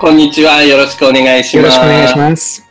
[0.00, 0.62] こんにちは。
[0.62, 1.56] よろしくお願いします。
[1.58, 2.66] よろしくお願いします。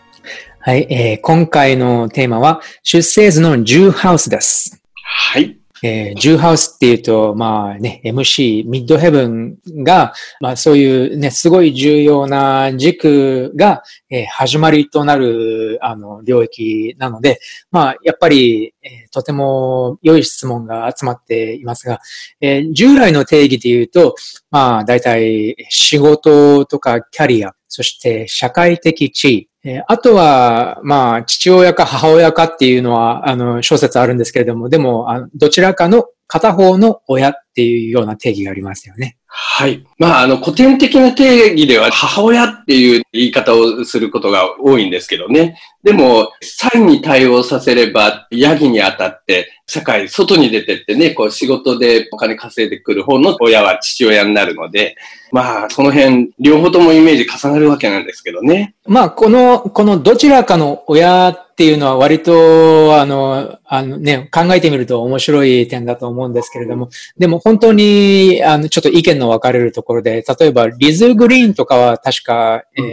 [0.62, 4.82] はい、えー今回のテーマは、出生図の10ハウスです。
[5.04, 5.60] はい。
[5.84, 22.00] えー10ハウスっていうと、まあね、MC、ミッドヘブンが、まあそういうね、すごい重要な軸が、えー始まりとなる、あの、領域なので、まあやっぱり、えーとても良い質問が集まっていますが、
[22.42, 24.16] えー従来の定義で言うと、
[24.52, 39.18] まあ大体仕事とかキャリア、そして社会的地位、えーあとは、まあ、父親か母親かっていうのは、あの、小説あるんですけれども、でも、あのどちらかの片方の親っていうような定義がありますよね。
[39.32, 39.86] はい。
[39.98, 45.60] まあ、あの、古典的な定義では母親っていう言い方をすることが多いんですけどね。
[45.84, 54.96] でも、際に対応させれば、ヤギにあたって、社会、外に出てってね、こう仕事でお金稼いでくる方の親は父親になるので、
[55.32, 58.74] まあ、その辺、両方ともイメージ重なるわけなんですけどね。
[58.88, 72.86] まあ、この、このどちらかの親っていうのは割と、あの、あのね、考えてみると面白い点だと思うんですけれども、でも本当に、あの、ちょっと意見の分かれるところで、例えばリズ・グリーンとかは確か、えー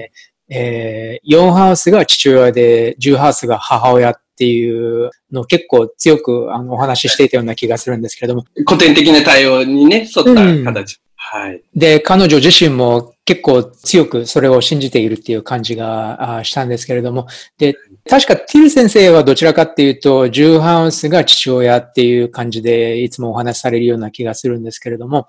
[0.49, 11.01] えー4ハウスが父親で、10ハウスが母親っていうのを結構強くあのお話ししていたような気がするんですけれども、古典的な対応にね、沿った形。
[11.17, 11.63] はい。
[11.75, 17.27] で、彼女自身も結構強くそれを信じているっていう感じがあしたんですけれども、
[17.59, 17.75] で、
[18.09, 25.27] 確かティル先生はどちらかっていうと、ジューハウスが父親っていう感じでいつもお話しされるような気がするんですけれども、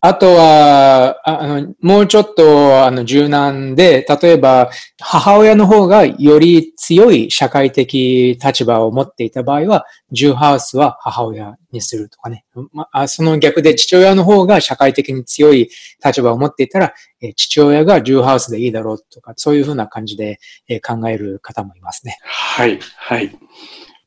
[0.00, 12.44] あとは、あの、もうちょっと、あの、柔軟で、例えば、母親の方がより強い社会的立場を持っていた場合は、ジューハウスは母親にするとかね。
[12.72, 15.68] まあ、その逆で父親の方が社会的に強い
[16.04, 22.18] 立場を持っていたら、え父親がジューハウスでいいだろうとか、そういうふうな感じで、え考える方もいますね。
[22.22, 23.36] はい、はい。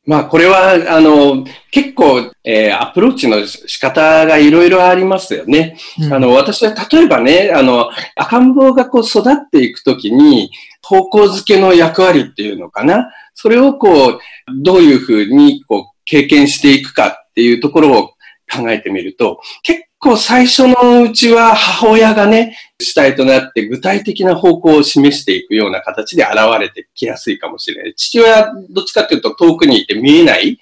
[0.06, 5.78] まあ、これは、あの、結構、えーアプローチの仕方がいろいろありますよね。
[6.00, 10.50] うんあの、私は例えばね、あの、赤ん坊がこう育っていくときに、
[10.81, 13.11] 方向づけの役割っていうのかな。
[13.35, 14.19] それをこう、
[14.63, 18.07] どういうふうにこう、経験していくかっていうところを
[18.51, 27.94] 考えてみると、結構最初のうちは母親がね、主体となって具体的な方向を示していくような形で現れてきやすいかもしれない。
[27.95, 30.57] 父親、どっちかっていうと遠くにいて見えないっ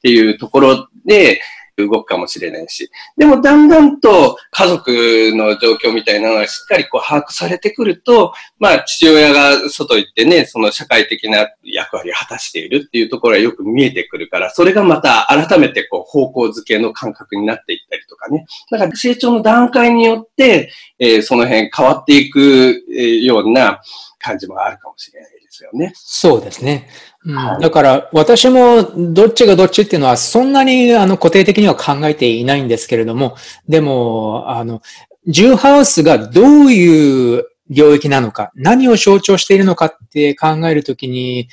[0.00, 1.40] ていうところで
[1.76, 2.90] 動くかもしれないし。
[3.16, 18.46] でもだんだんと家族の状況みたいなのがしっかりこう把握されてくると、まあ父親が外行ってね、その社会的な役割を果たしているっていうところがよく見えてくるから、それがまた改めてこう方向づけの感覚になっていったりとかね。
[18.70, 22.84] だから成長の段階によって、えーその辺変わっていく、
[23.22, 23.80] ような
[24.18, 25.92] 感じもあるかもしれないですよね。
[25.94, 26.88] そうですね。
[27.24, 33.36] うんはいだから、私もどっちがどっちっていうのは、そんなにあの固定的には考えていないんですけれども、
[33.68, 34.82] でも、あの、
[35.26, 41.48] ジューハウスがどういう領域なのか、何を象徴しているのかって考えるときに、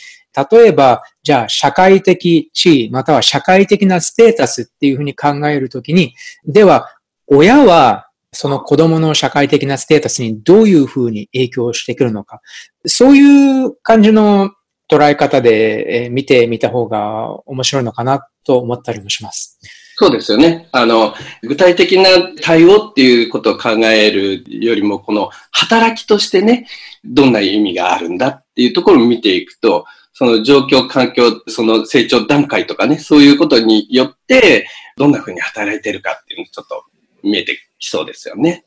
[0.51, 6.87] 例えば、じゃあ、社会的地位、または社会的なステータスっていうふうに考えるときに、では、
[7.27, 12.41] 親は、その子供の社会的なステータスにどういうふうに影響してくるのか。
[12.85, 14.51] そういう感じの
[14.89, 19.59] 捉え方で見てみた方が面白いのかなと思ったりもします。
[19.95, 20.67] そうですよね。
[20.71, 21.13] あの、
[21.43, 22.09] 具体的な
[22.41, 26.67] 対応っていうことを考えるよりも、この働きとしてね、
[27.03, 34.67] どんな意味があるんだっていうところを見ていくと、その状況、環境、その成長段階とかね、そういうことによって、
[34.97, 36.83] どんな風に働いてるかっていうのがちょっと
[37.23, 38.65] 見えてきそうですよね。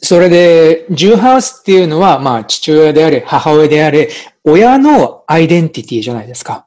[0.00, 4.08] それで、ジューハウスっていうのは、まあ、父親であれ、母親であれ、
[4.44, 6.66] 親のアイデンティティじゃないですか。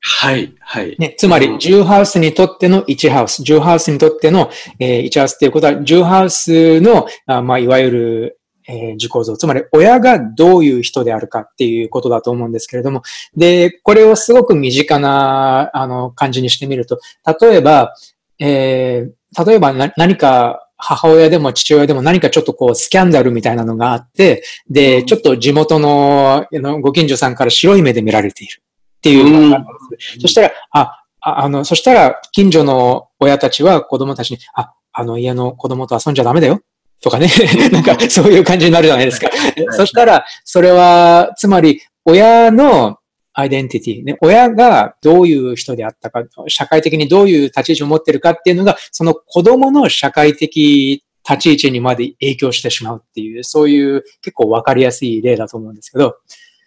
[0.00, 0.96] はい、はい。
[0.98, 13.02] ね、つまり、ジューハウスにとっての1ハウス、ジューハウスにとっての、えー1ハウスっていうことは、ジューハウスの、あまあ、いわゆる、えー自構造、つまり親がどういう人であるかっていうことだと思うんですけれども、
[13.36, 16.98] で、これをすごく身近な、あの、感じにしてみると、
[17.40, 17.94] 例えば、
[18.38, 26.46] えー例えばな何か、母親でも父親でも何かちょっとこうスキャンダルみたいなのがあって、で、ちょっと地元の
[26.80, 29.64] ご近所さんから白い目で見られているっていうのが。
[30.20, 36.60] そしたら、あ、ああの、そしたら近所の親たちは子供たちに、あ、あの家の子供と遊んじゃダメだよ。
[37.02, 37.28] とかね。
[37.72, 39.28] なんかそういう感じになるじゃないですか。
[39.70, 42.99] そしたら、それは、つまり、親の
[43.32, 56.16] アイデンティティ、ね、親がどういう人であったか、社会的にどういう立ち位置を持ってるかっていうのが、その子供の社会的立ち位置にまで影響してしまうっていう、そういう結構わかりやすい例だと思うんですけど、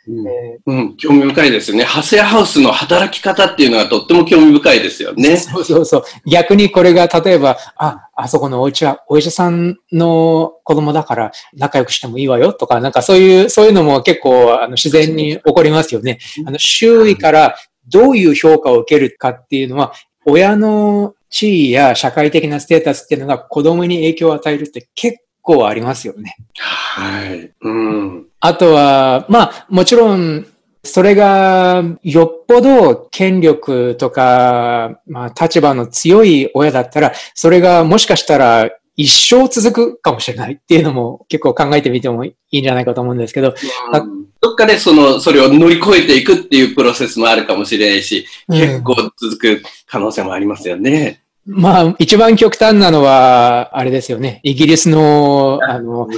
[0.07, 1.85] うんえうん、興味深いですよね。
[1.85, 5.38] ハセハウスの働き方っていうのがとっても興味深いですよーね。
[5.38, 6.03] そうそうそう。
[6.25, 16.19] 逆にこれが例えば、あ、あそこのお家はお医者さんの子供だから仲良くしてもいいわよとか、なんかそういう、そういうのも結構あの自然に起こりますよね。
[16.45, 17.55] あの周囲から
[17.88, 19.94] どういう評価を受けるかっていうのは、
[20.25, 26.38] 親の地位や社会的なステータスっていうのが子供に影響を与えるって結構ありますよね。
[26.57, 27.51] はい。
[27.61, 28.27] うん。
[28.45, 30.45] あとは、まあ、もちろん、
[30.83, 43.55] それが、よっぽど権力とか、まあ、立場の強い親だったら、それがもしかしたら一生続くかもしれないっていうのも結構考えてみてもいいんじゃないかと思うんですけど、
[43.93, 44.01] あ
[44.41, 51.23] どっかでその、それを乗り越えていくっていうプロセスもあるかもしれないし、うん結構続く可能性もありますよね。
[51.45, 54.41] まあ、一番極端なのは、あれですよね。
[54.43, 56.09] イギリスの、あの、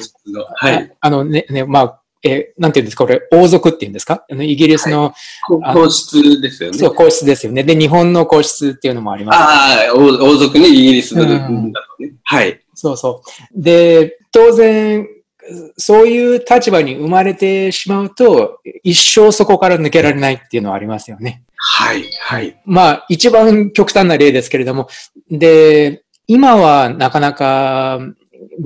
[0.56, 0.75] はい。
[0.75, 4.25] ああのね、ね、まあ、えーなんていうんですか、これ、王族っていうんですか？
[4.30, 5.13] あのイギリスの、
[5.63, 6.77] あ皇室ですよね。
[6.77, 7.63] そう、皇室ですよね。
[7.63, 9.36] で、日本の皇室っていうのもあります。
[9.38, 12.13] ああ、王王族にイギリスだとうんね。
[12.24, 12.60] はい。
[12.74, 13.22] そうそ
[13.56, 13.62] う。
[13.62, 15.07] で、当然、
[15.77, 21.44] そういう立場に生まれてしまうと、一生そこから抜けられないっていうのはありますよね。
[21.57, 22.04] はい。
[22.22, 22.60] はい。
[22.66, 24.88] まあ、一番極端な例ですけれども、
[25.30, 28.00] で、今はなかなか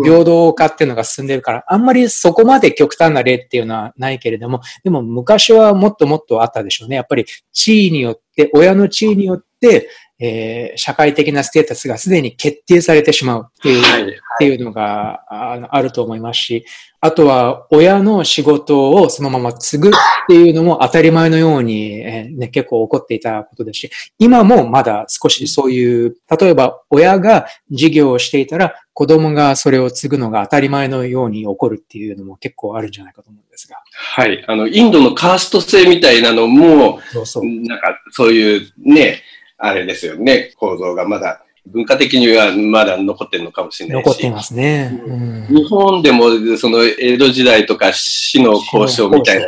[0.03, 6.95] 平等化っていうのが進んでるから、あんまりそこまで極端な例っていうのはないけれども、でも昔はもっともっとあったでしょうね。
[6.95, 9.89] やっぱり地位によって、親の地位によって、
[10.19, 14.03] えー社会的なステータスがすでに決定されてしまうっていう、はい。
[14.03, 14.07] っ
[14.39, 16.65] ていうのがああると思いますし、
[17.01, 19.91] あとは親の仕事をそのまま継ぐっ
[20.27, 33.77] ていうのも当たり前のように、えーね、結構起こっていたことですし、今もまだ少しそういう、例えば親が事業をしていたら子供がそれを継ぐのが当たり前のように起こるっていうのも結構あるんじゃないかと思うんですが。
[33.93, 34.43] はい。
[34.47, 37.45] あの、インドのカースト制みたいなのも、そうそう。
[37.45, 39.21] なんか、そういうね、
[39.59, 44.05] あれですよね、構造がまだ、文化的にはまだ残ってるのかもしれないし。
[44.05, 45.01] 残っていますね。
[45.05, 49.45] うん日本でも、その、江戸時代とか死の交渉みたいな。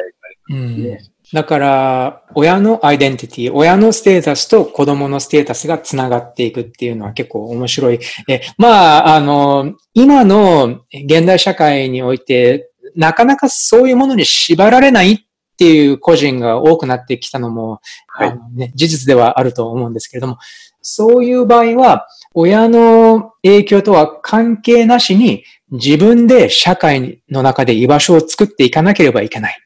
[0.49, 0.97] うん
[1.33, 7.99] だから、親のアイデンティティ、親のステータスと子供のステータスがつながっていくっていうのは結構面白い。
[8.27, 15.19] えまあ、あの、今の現代社会において、なかなかそういうものに縛られないっ
[15.61, 20.39] ていう個人が多くなってきたのも、はいあのね、事実ではあると思うんですけれども、
[20.81, 29.59] そういう場合は、親の影響とは関係なしに、自分で社会の中で居場所を作っていかなければいけない。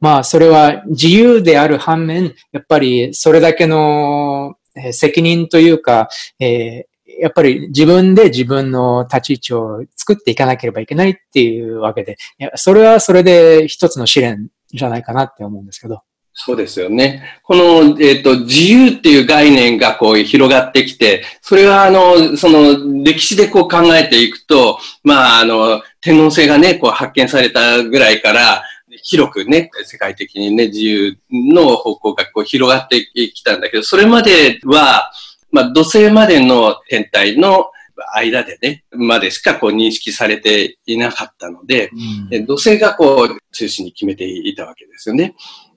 [0.00, 6.08] まあ、それは自由である反面、やっぱりそれだけのえー責任というか、
[6.40, 12.16] えーやっぱり自分で自分の立ち位置を作っていかなければいけないっていうわけで、
[12.54, 16.02] それはそれで一つの試練じゃないかなって思うんですけど。
[16.34, 17.40] そうですよね。
[17.42, 28.64] この、えっ、と、自由っていう概念がこう広がってきて、それはあの、その歴史でこう考えていくと、まああの、天皇制がね、こう発見されたぐらいから、
[29.02, 35.12] 広くね、世界的にね、自由の方向がこう広がってきたんだけど、それまでは、
[35.50, 37.66] まあ土星までの天体の
[38.16, 41.90] 間でね、までしかこう認識されていなかったので、
[42.30, 45.34] で土星がこう中心に決めていたわけですよね。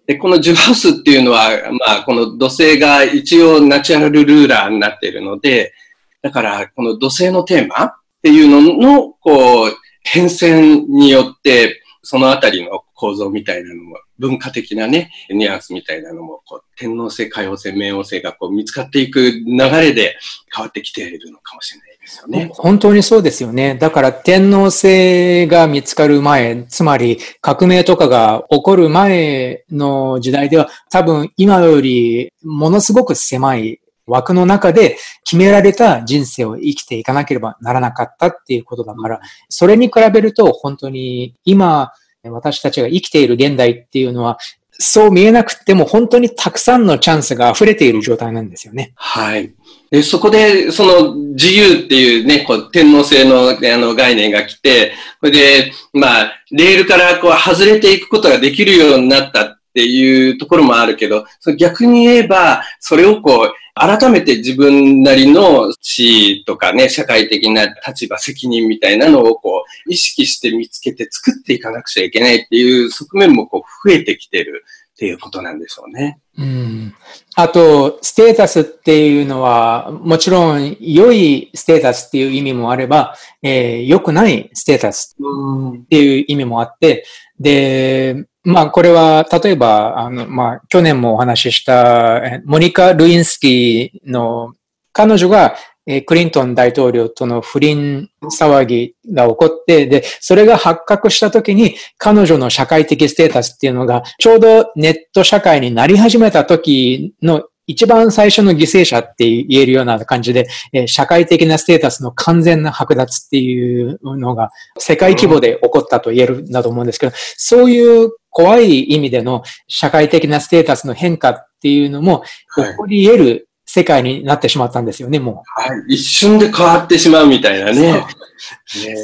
[0.08, 5.74] で、このジュハウスっていうのは、まあ、この土星が一応ナチュラルルーラーになっているので、
[6.22, 20.16] だから、この土星のテーマっていうのの、こう、変遷によって、そのあたりの構造みたいなのも、文化的なね、ニュアンスみたいなのも、こう、天皇星、海王星、冥王星がこう見つかっていく流れで
[20.56, 22.52] 変わってきているのかもしれないですよね。
[22.54, 23.76] 本当にそうですよね。
[23.76, 39.20] だから天皇制が見つかる前、つまり革命とかが起こる前の時代では、多分今よりものすごく狭い枠の中で決められた人生を生きていかなければならなかったっていうことだから、
[39.50, 41.92] それに比べると本当に今
[42.24, 44.38] 私たちが生きている現代っていうのは、
[44.78, 48.92] そう見えなくても本当にたくさんのチャンスが溢れている状態なんですよね。
[48.96, 49.54] はい。
[49.92, 61.26] で、そこで、その自由っていうね、こう天皇制のあの概念が来て、それで、まあ、レールからこう外れていくことができるようになったっていうところもあるけど、
[61.58, 74.64] 逆に言えば、それをこう、改めて自分なりの地位とかね、社会的な立場、責任みたいなのをこう、意識して見つけて作っていかなくちゃいけないっていう側面もこう、増えてきてる。
[74.96, 76.20] っていうことなんでしょうね。
[76.38, 76.96] うん。
[77.36, 87.06] あと、ステータスっていうのは、もちろん良いステータスっていう意味もあれば、えー、良くないステータスっていう意味もあって、
[87.38, 94.54] で、まあ、これは、例えば、あの、まあ、去年もお話しした、モニカ・ルインスキーの、
[94.94, 95.56] 彼女が、
[95.88, 122.24] えクリントン大統領との不倫騒ぎが起こって、で、それが発覚した時に、彼女の社会的ステータスっていうのが、ちょうどネット社会になり始めた時の一番最初の犠牲者って言えるような感じで、え社会的なステータスの完全な剥奪っていうのが世界規模で起こったと言えるんだと思うんですけど、そういう怖い意味での社会的なステータスの変化っていうのも
[122.56, 123.45] 起こり得る
[123.76, 125.62] 世界になってしまったんですよね、もう。
[125.62, 125.96] はい。
[125.96, 128.06] 一瞬で変わってしまうみたいなね。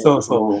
[0.02, 0.60] そうそう。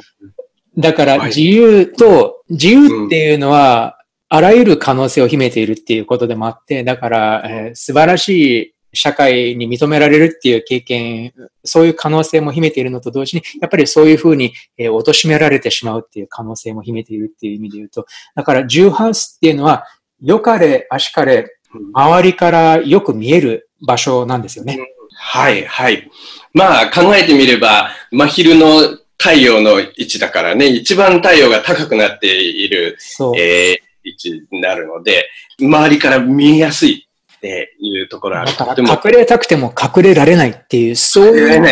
[0.78, 3.96] だから自由と、自由っていうのは、
[4.28, 8.28] あらゆる可能性を秘めているっていうことでもあって、だから、えー、素晴らし
[8.64, 11.32] い社会に認められるっていう経験、
[11.64, 18.04] そういう可能性も秘めているのと同時に、やっぱりそういうふうに、えー、貶められてしまうっていう可能性も秘めているっていう意味で言うと、
[18.34, 19.86] だから、ジューハウスっていうのは、
[20.20, 21.48] 良かれ、足かれ、
[21.92, 24.78] 周りからよく見える場所なんですよね。
[25.14, 26.10] はい、はい。
[26.54, 32.98] まあ、考えてみれば、真昼の太陽の位置だからね、一番太陽が高くなっている、
[33.36, 35.28] えー、位置になるので、
[35.60, 38.56] 周りから見えやすいっていうところある。
[38.56, 41.62] だから隠れたくても隠れられないっていう、そういう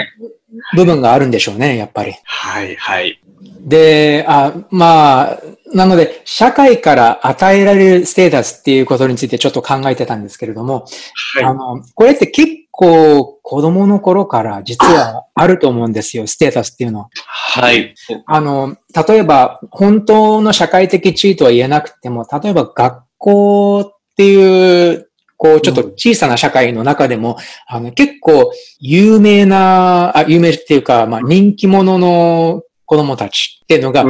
[0.76, 2.14] 部分があるんでしょうね、やっぱり。
[2.24, 3.19] はい、はい。
[3.70, 5.38] で、あまあ、
[5.72, 10.84] なので、社会から与えられるステータスっていうことについてちょっと考えてたんですけれども、
[11.34, 17.08] はい、あの、これって結構子供の頃から実はあると思うんですよ、ステータスっていうのは。
[17.26, 17.94] はい。
[18.26, 18.76] あの、
[19.08, 27.34] 例えば、本当の社会的地位とは言えなくても、例えば学校っていう、こう、ちょっと小さな社会の中でも、
[27.70, 28.50] うん、あの、結構
[28.80, 34.04] 有名な、あ有名っていうか、まあ、人気者の子供たちっていうのが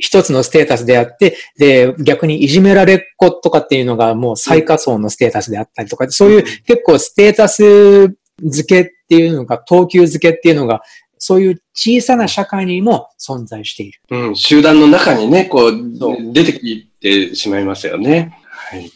[0.00, 8.08] 一つのステータスであって、で、逆にいじめられっ子とかっていうのがもう最下層のステータスであったりとか、そういう結構ステータス
[8.42, 10.82] 付けっていうのが、等級付けっていうのが、
[11.16, 14.00] そういう小さな社会にも存在している。
[14.10, 18.36] うん、集団の中にね、こう、出てきてしまいますよね。
[18.50, 18.90] はい。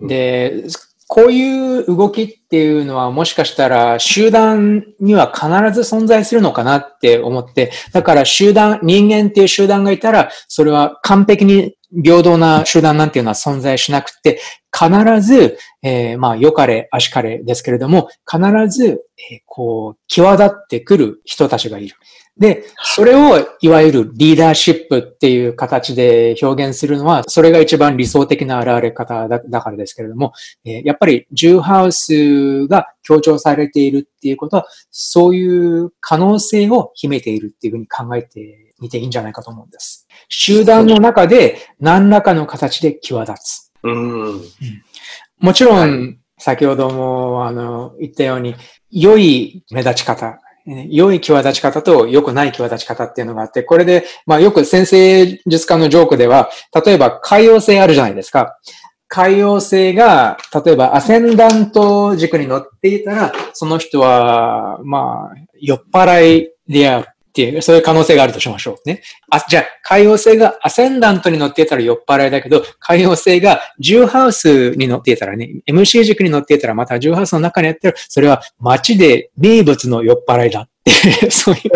[0.00, 0.64] で、
[1.12, 14.38] こういう動きっていうのはもしかしたら集団には必ず存在するのかなって思って、だから集団、人間っていう集団がいたら、それは完璧に平等な集団なんていうのは存在しなくて、
[14.72, 18.86] 必ず、えー、まあ、良かれ、悪しかれですけれども、必ず、
[19.32, 21.96] えー、こう、際立ってくる人たちがいる。
[22.40, 30.32] で、それをいわゆるリーダーシップっていう形で表現するのは、それが一番理想的な現れ方だだからですけれども、
[30.64, 40.08] えー、やっぱりジューハウスが強調されているっていうことは、そういう可能性を秘めているっていうふうに考えてみていいんじゃないかと思うんです。
[40.30, 43.72] 集団の中で何らかの形で際立つ。
[43.82, 44.40] うん、
[45.40, 48.54] もちろん、はい、先ほどもあの言ったように、
[48.90, 56.50] 良い目立ち方、良い際立ち方と良くない際立ち方っていうのがあって、これで、まあよく先生術家のジョークでは、
[56.84, 58.56] 例えば海洋性あるじゃないですか。
[59.12, 67.08] 海洋性が、例えばアセンダント軸に乗っていたら、その人は、まあ、酔っ払いである。
[67.30, 69.02] っていう、そういう可能性があるとしましょうね。
[69.30, 80.68] あ、じゃあ、海洋星がアセンダントに乗っていたら酔っ払いだけど、海洋星が重ハウスに乗っていたらね、MC 軸に乗っていたら、また重ハウスの中にやってる、それは街で名物の酔っ払いだ、
[81.30, 81.70] そういう。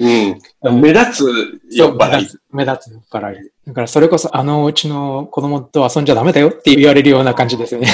[0.00, 0.80] うん。
[0.80, 2.28] 目立つ酔っ払い。
[2.52, 3.50] 目立つ酔っ払い。
[3.66, 7.88] だからそれこそあのうちの子供と遊んじゃダメだよって言われるような感じですよね。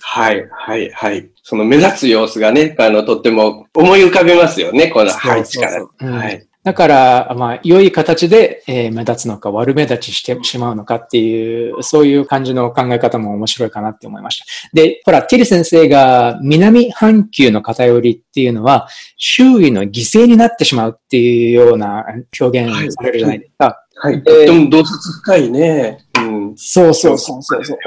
[0.00, 1.28] はい、はい、はい。
[1.42, 6.10] その目立つ様子がね、あの、とっても思い浮かべますよね、この配置から。
[6.10, 6.46] はい。
[6.64, 14.44] だから、まあ、良い形で、えー、目立つのか、悪目立ちしてしまうのかっていう、そういう感じの考え方も面白いかなって思いました。
[14.72, 22.06] で、ほら、ティリ先生が南半球の偏りっていうのは、周囲の犠牲になってしまうっていうような
[22.40, 23.84] 表現されるじゃないですか。
[23.96, 24.14] はい。
[24.14, 25.98] はい、とても洞察深いね。
[26.18, 26.54] うん。
[26.56, 27.78] そうそうそうそうそう。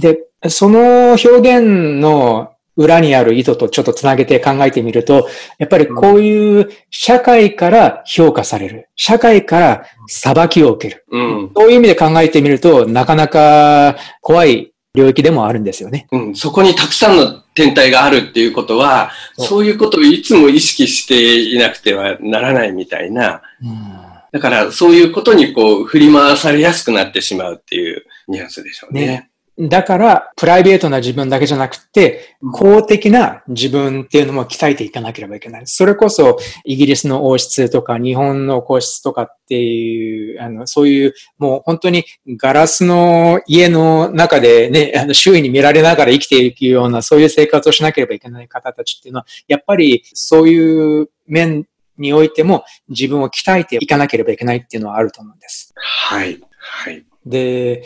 [0.00, 5.28] で、その表現の裏にある意図とちょっとつなげて考えてみると、
[5.58, 8.88] やっぱりこういう社会から評価される。
[8.96, 11.04] 社会から裁きを受ける。
[11.10, 11.52] うん。
[11.56, 16.06] そういう意味で考えてみると、なかなか怖い領域でもあるんですよね。
[16.12, 23.42] うん、そこにたくさんの天体があるっていうことは、そういうことをいつも意識していなくてはならないみたいな。
[23.62, 23.98] うん、
[24.32, 29.06] だからそういうことにこう振り回されやすくなってしまうっていうニュアンスでしょうね。
[29.06, 35.62] ねだから、プライベートな自分だけじゃなくて、公的な自分っていうのも鍛えていかなければいけない。
[35.66, 42.04] それこそ、イギリスの王室とか、日本の皇室とかっていう、あの、そういう、もう本当に
[42.36, 55.72] ガラスの家の中でね、あの、周囲に見られながら生きていくような、そういう生活をしなければいけない方たちっていうのは、やっぱり、そういう面においても、自分を鍛えていかなければいけないっていうのはあると思うんです。
[55.76, 56.40] はい。
[56.58, 57.04] はい。
[57.26, 57.84] で、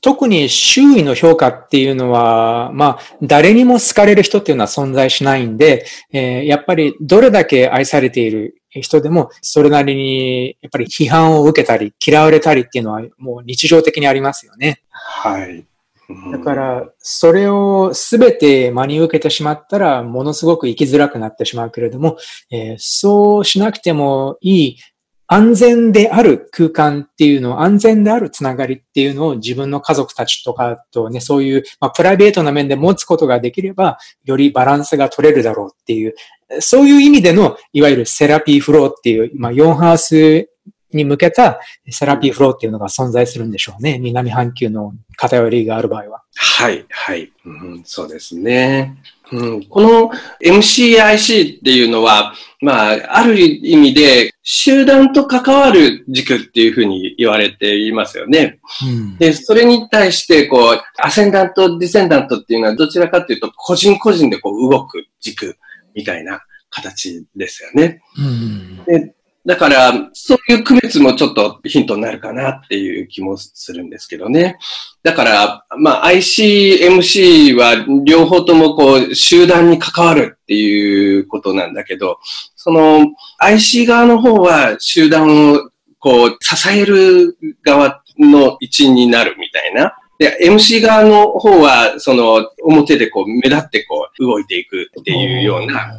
[0.00, 14.80] 特に周囲の評価っていうのは、まあ、誰にも好かれる人っていうのは存在しないんで、えー、やっぱりどれだけ愛されている人でも、それなりに、やっぱり批判を受けたり、嫌われたりっていうのはもう日常的にありますよね。
[14.90, 15.64] はい。
[16.32, 22.18] だから、それをすべて真に受けてしまったら、ものすごく生きづらくなってしまうけれども、
[22.50, 24.76] えー、そうしなくてもいい
[25.26, 36.14] 安全である空間っていうのを、安全であるつながりっていうのを自分の家族たちとかとね、そういう、まあ、プライベートな面で持つことができれば、よりバランスが取れるだろうっていう、
[36.60, 40.48] そういう意味での、いわゆるセラピーフローっていう、まあ、4ハウス
[40.92, 43.98] に向けたセラピーフローっていうのが存在するんでしょうね。
[43.98, 46.22] 南半球の偏りがある場合は。
[46.36, 47.82] はい、はい、うん。
[47.84, 48.96] そうですね。
[49.32, 50.10] うん、この
[50.42, 58.58] MCIC っていうのは、まあ、ある意味で集団と関わる軸っていうふうに言われていますよね。
[58.86, 65.56] うん、で、それに対して、こう、アセンダント、ディセンダントっていうのはどちらかというと、個人個人でこう動く軸
[65.94, 68.02] みたいな形ですよね。
[68.18, 69.14] うん、で
[69.46, 74.58] だから、そういう区別もちょっとヒントになるかなっていう気もするんですけどね。
[75.02, 82.18] だから、まあ、ICMC は両方ともこう、集団に関わるっていうことなんだけど、
[82.56, 83.06] その
[83.38, 89.94] IC 側の方は集団をこう、支える側の一員になるみたいな。
[90.18, 95.92] で、MC 側の方は、その、表でこう、目立ってこう、動いていくっていうような、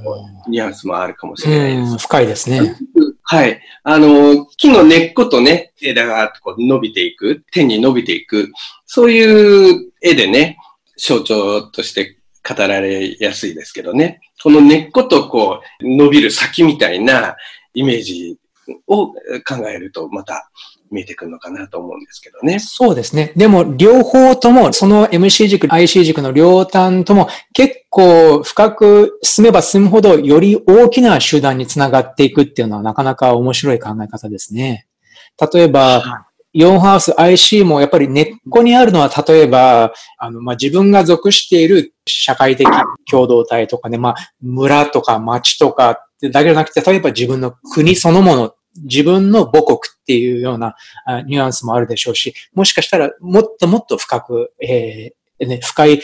[0.47, 1.97] ニュアンスもあるかもしれないです。
[1.97, 2.77] 深いですね。
[3.23, 3.59] はい。
[3.83, 8.51] あの、木の根っことね、枝がこう伸びていく、天に伸びていく、
[8.85, 10.57] そういう絵でね、
[10.97, 14.21] 象徴として語られやすいですけどね。
[14.41, 17.35] この根っことこう、伸びる先みたいな
[17.73, 18.37] イメージ
[18.87, 19.15] を考
[19.67, 20.49] えると、また
[20.95, 22.59] 見えてくるのかなと思うんですけどね。
[22.59, 23.33] そうですね。
[23.35, 34.87] でも、両方とも、その MC 軸、IC 軸の両端とも、結構深く進めば進むほど、より大きな集団につながっていくっていうのは、なかなか面白い考え方ですね。
[35.53, 42.65] 例えば、4ハウス IC もやっぱり根っこにあるのは、例えば、あの、まあ、自分が属している社会的
[43.11, 50.75] 共同体とかね、まあ、村とか町とかだけじゃなくて、例えば自分の国そのもの自分の母国っていうような
[51.25, 56.01] ニュアンスもあるでしょうし、もしかしたらもっともっと深く、えーね、深い、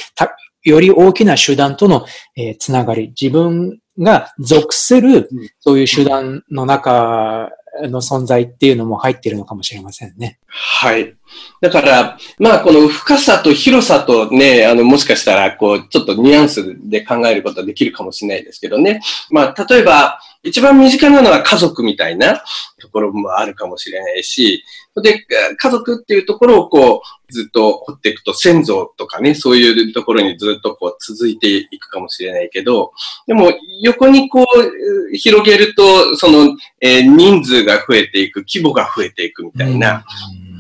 [0.64, 2.06] より大きな集団との、
[2.36, 5.30] えー、つながり、自分が属する、
[5.60, 7.50] そういう集団の中
[7.84, 10.40] の存在っていうのも入っているのかもしれませんね。
[10.48, 11.16] はい。
[11.62, 19.02] だから、まあ、この深さと広さとね、あの、もしかしたら、こう、ちょっとニュアンスで考えることはできるかもしれないですけどね。
[19.30, 22.44] まあ、例えば、一番身近なのは家族みたいな
[22.80, 24.64] ところもあるかもしれないし、
[25.04, 25.26] で、
[25.56, 32.92] 家族っていうところをこう、ずっと掘っていくと先祖とかね、そういうところにずっとこう続いていくかもしれないけど、
[33.28, 33.52] でも
[33.82, 40.04] 横にこう広げると、その、えー、人数が増えていく、規模が増えていくみたいな。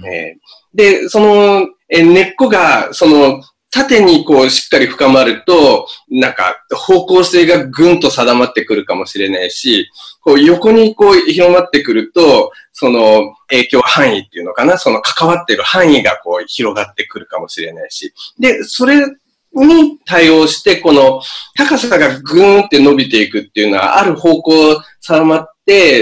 [0.07, 9.89] えー、で、その、えー、根っこが、その、縦にこうしっかり深まると、なんか方向性がぐんと定まってくるかもしれないし、
[10.21, 18.13] こう横にこう広まってくると、その影響範囲っていうのかな、その関わってる範囲がこう広がってくるかもしれないし。
[18.37, 19.05] で、それ
[19.53, 21.21] に対応して、この
[21.55, 24.51] 高さがぐーんって伸びていくっていうのは、ある方向
[24.99, 25.60] 定まって、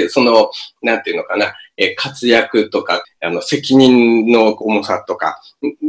[0.10, 0.52] その、
[0.82, 5.42] なんていうのかな、え活躍とか、あの、責任の重さとか。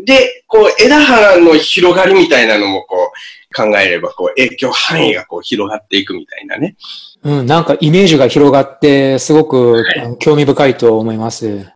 [0.05, 6.77] で、こう、枝葉の広がりみたいなのも、こう、考えれば、こう、影響範囲がこう、広がっていくみたいなね。
[7.23, 11.67] うん、なんかイメージが広がって、すごく、はい、興味深いと思います。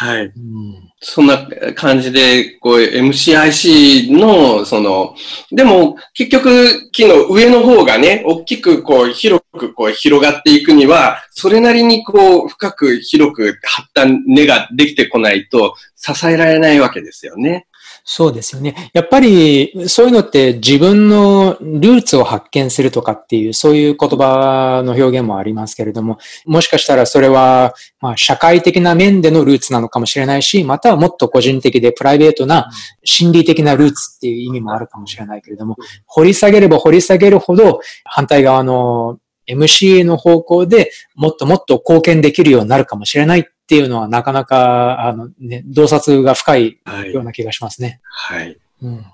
[0.00, 0.26] はい。
[0.26, 5.14] うんそんな感じで、こう、MCIC の、その、
[5.52, 17.68] でも、結局、木の上の方がね、大きく、こう、広く、こう、広がっていくには、それなりに、こう、深く、広く張った根ができてこないと、支えられないわけですよね。
[18.10, 18.90] そうですよね。
[18.94, 32.70] やっぱり、そういうのって自分のルーツを発見するとかっていう、そういう言葉の表現もありますけれども、もしかしたらそれは、まあ、社会的な面でのルーツなのかもしれないし、またはもっと個人的でプライベートな
[33.04, 39.18] 心理的なルーツっていう意味もあるかもしれないけれども、掘り下げれば掘り下げるほど、反対側の
[39.48, 46.78] MCA の方向でもっともっと貢献できるようになるかもしれないっていうのはなかなか、あのね、洞察が深い
[47.12, 48.00] ような気がしますね。
[48.04, 48.58] はい。
[48.82, 49.04] うん、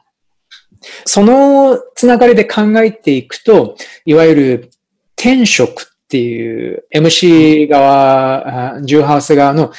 [1.04, 4.70] そのつながりで考えていくと、いわゆる
[5.16, 9.72] 転職っていう MC 側、ジューハウス側の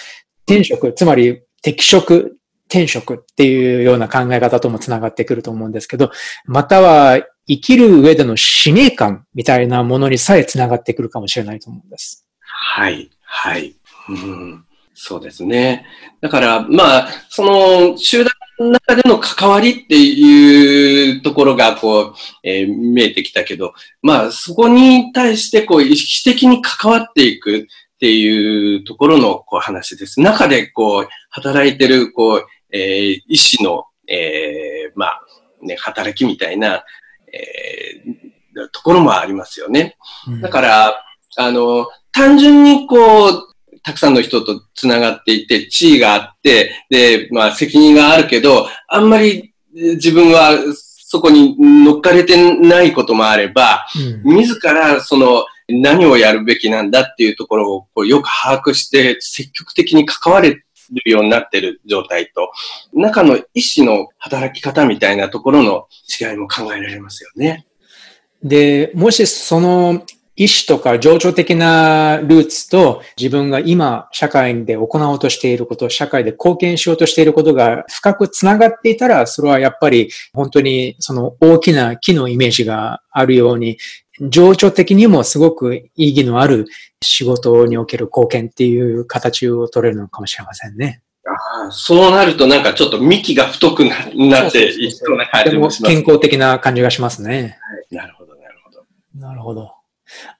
[0.46, 2.38] 転職、つまり適職、
[2.68, 6.12] 転職っていうような考え方ともつながってくると思うんですけど、
[6.46, 12.28] または生きる上での使命感みたいなものにさえつながってくるかもしれないと思うんです。
[12.40, 13.76] はい、はい。
[14.10, 15.86] うん、そうですね。
[16.22, 27.66] だから、まあ、その集団の中での関わりっていうところが、こう、えー、見えてきたけど、まあ、そこに対して、こう、意識的に関わっていくっ
[28.00, 30.22] ていうところの、こう、話です。
[30.22, 35.22] 中で、こう、働いてる、こう、えー、医師の、えー、まあ、
[35.62, 36.84] ね、働きみたいな、
[37.36, 39.98] えー、ところもありますよね。
[40.42, 41.06] だから、
[41.38, 50.58] あの、単純にこう、たくさんの人と繋がっていて、地位があって、で、まあ責任があるけど、あんまり自分は
[51.08, 53.86] そこに乗っかれてないこともあれば、
[54.26, 62.52] うん、自らその何をやるべきなんだっていうところをこうよく把握して積極的に関われるようになってる状態と、
[62.94, 65.88] 中の意思の働き方みたいなところの
[66.20, 67.66] 違いも考えられますよね。
[68.44, 70.04] で、もしその
[70.38, 83.78] 意思とか情緒的なルーツと自分が今社会で行おうとしていること、社会で貢献しようとしていることが深くつながっていたら、それはやっぱり本当にその大きな木のイメージがあるように、
[84.22, 86.66] 情緒的にもすごく意義のある
[87.02, 91.02] 仕事における貢献っていう形を取れるのかもしれませんね。
[91.28, 93.96] ああそうなるとなんかちょっと幹が太くな
[94.48, 94.94] ってい。
[95.84, 97.58] 健康的な感じがしますね。
[97.62, 98.86] はい、なるほど、なるほど。
[99.16, 99.72] なるほど。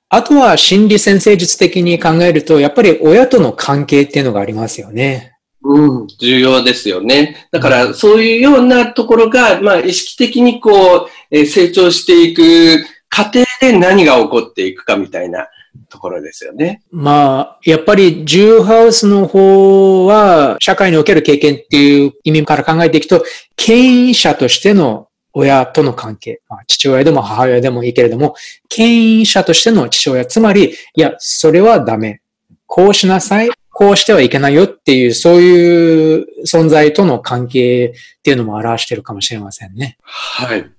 [0.10, 5.34] あとは心理先生術的に考えると、やっぱり親との関係っていうのがありますよね。
[5.64, 7.48] うん、重要ですよね。
[7.52, 12.86] だから、そういうようなところが、まあ、意識的にこう、え成長していく
[13.16, 15.48] 過程で何が起こっていくかみたいな
[15.88, 16.82] ところですよね。
[16.92, 23.24] まあ、やっぱり、ジューハウスの方は、社会における経験っていう意味から考えていくと、
[23.56, 28.36] 権威者としての親との関係、まあ、父親でも母親でもいいけれども、
[28.68, 32.20] 権威者としての父親、つまり、いや、それはダメ。
[32.68, 33.50] こうしなさい。
[33.72, 39.98] こうしてはいけないよっていう、そういう存在との関係っていうのも表しているかもしれませんね。
[40.02, 40.75] はい。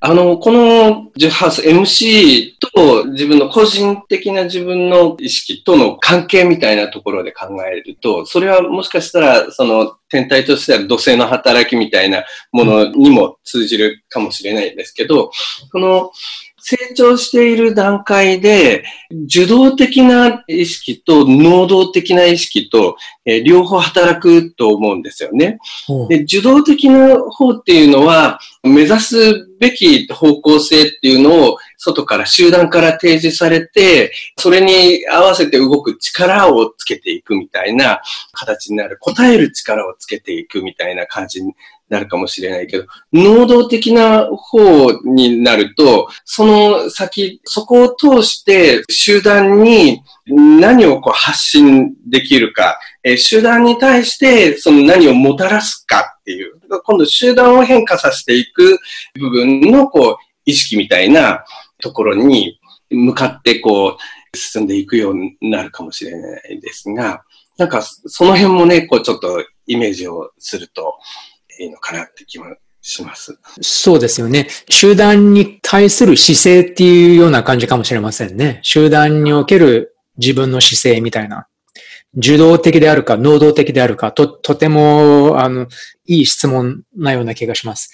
[0.00, 15.32] あの、このジュハウス MC と自分の個人的な自分の意識との関係みたいなところで考えると、それはもしかしたら、その天体としては土星の働きみたいなものにも通じるかもしれないですけど、
[15.72, 16.12] この
[16.70, 18.84] 成長している段階で、
[19.24, 25.58] 受動的な意識と能動的な意識と、えー、両方働くと思うんですよね。
[26.10, 38.02] で受動的な方っていうのは、目指すべき方向性っていうのを外から集団から提示されて、それに合わせて動く力をつけていくみたいな
[38.32, 38.98] 形になる。
[39.00, 41.54] 答える力をつけていくみたいな感じに
[41.88, 58.78] なるかもしれないけど、能動的な方になると、その先、そこを通して集団に何をこう発信できるか、え集団に対してその何をもたらすかっていう、今度集団を変化させていく
[59.18, 61.44] 部分のこう意識みたいな
[61.80, 62.58] ところに
[62.90, 63.96] 向かってこ
[64.32, 67.22] う進んでいくようになるかもしれないですが、
[67.56, 70.98] なんかその辺もね、こうちょっとイメージをすると、
[71.58, 72.46] いいのかなって気も
[72.80, 73.38] します。
[73.60, 74.48] そうですよね。
[74.68, 78.60] 集団に対する姿勢っていうような感じかもしれませんね。
[78.62, 81.48] 集団における自分の姿勢みたいな。
[82.16, 85.66] 受動的であるか、能動的であるか、と、とても、あの、
[86.06, 87.92] いい質問なような気がします。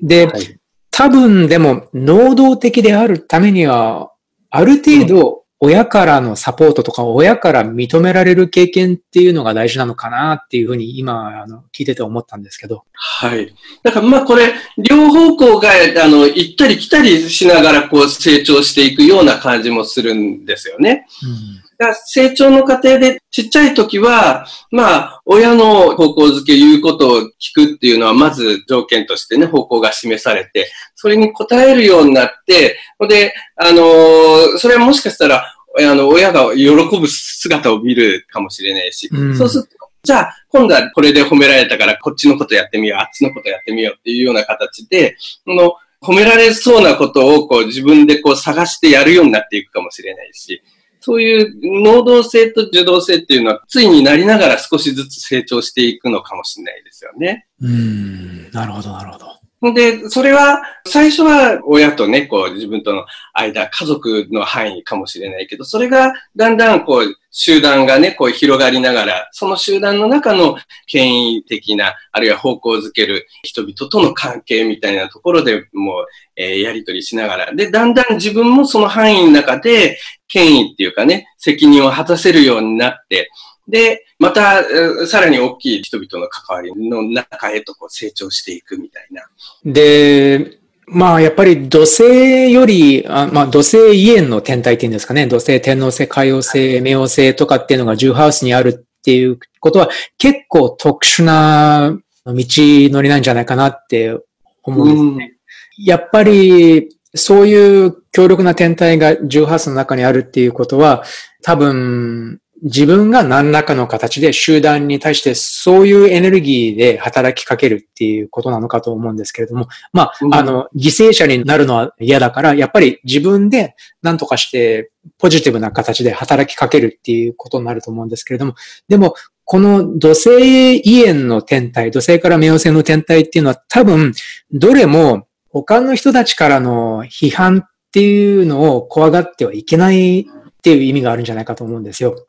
[0.00, 0.58] で、はい、
[0.90, 4.12] 多分でも、能動的であるためには、
[4.48, 12.84] ある程度、親からのサポートとか、親から認められる経験っていうのが大事なのかなっていうふうに今、あの、聞いてて思ったんですけど。
[12.94, 13.54] はい。
[13.82, 15.68] だからまあこれ、両方向が、
[16.02, 21.06] あの、行ったり来たりしながらこう成長していくような感じもするんですよね。
[21.22, 21.26] う
[21.58, 21.59] ん
[22.06, 39.70] 成長の過程でちっちゃい時は、まあ、親の方向づけ言うことを聞くっていうのは、まず条件としてね、方向が示されて、それに応えるようになって、で、あのー、それはもしかしたら、あの、親が喜ぶ姿を見るかもしれないし、うん、そうすると、
[40.02, 50.62] じゃあ、今度はこれで褒められたから、こっちのことやってみよう、あっちのことやってみようっていうような形で、この、褒められそうなことをこう自分でこう探してやるようになっていくかもしれないし、
[51.00, 57.46] そういう能動性と受動性っていうのは、ついになりながら少しずつ成長していくのかもしれないですよね。
[57.60, 59.39] うん、なるほど、なるほど。
[59.62, 83.30] で、それは、最初は親とね、こう、自分との間、家族の範囲かもしれないけど、それが、だんだん、こう、集団がね、こう、広がりながら、その集団の中の権威的な、あるいは方向づける人々との関係みたいなところでもう、えー、やりとりしながら、で、だんだん自分もその範囲の中で、権威っていうかね、責任を果たせるようになって、
[83.70, 84.62] で、また、
[85.06, 89.22] さらに大きい人々の関わりの中へとこう成長していくみたいな。
[89.64, 104.18] で、まあ、やっぱり土星より、あまあ、土星家縁の天体っていうんですかね、土星、天王星、海王星、冥王星とかっていうのが10ハウスにあるっていうことは、結構特殊な道のりなんじゃないかなって
[104.64, 105.36] 思うんですね。
[105.78, 111.04] やっぱり、そういう強力な天体が10ハウスの中にあるっていうことは、
[111.42, 128.54] 多分、自分が何らかの形で集団に対してそういうエネルギーで働きかけるっていうことなのかと思うんですけれども、まあ、あの、犠牲者になるのは嫌だから、やっぱり自分で何とかしてポジティブな形で働きかけるっていうことになると思うんですけれども、
[128.88, 134.12] でも、この土星胃炎の天体、土星から冥王星の天体っていうのは多分、
[134.52, 140.26] どれも他の人たちからの批判っていうのを怖がってはいけない
[140.60, 142.26] っていう意味があるんじゃないかと思うんですよ。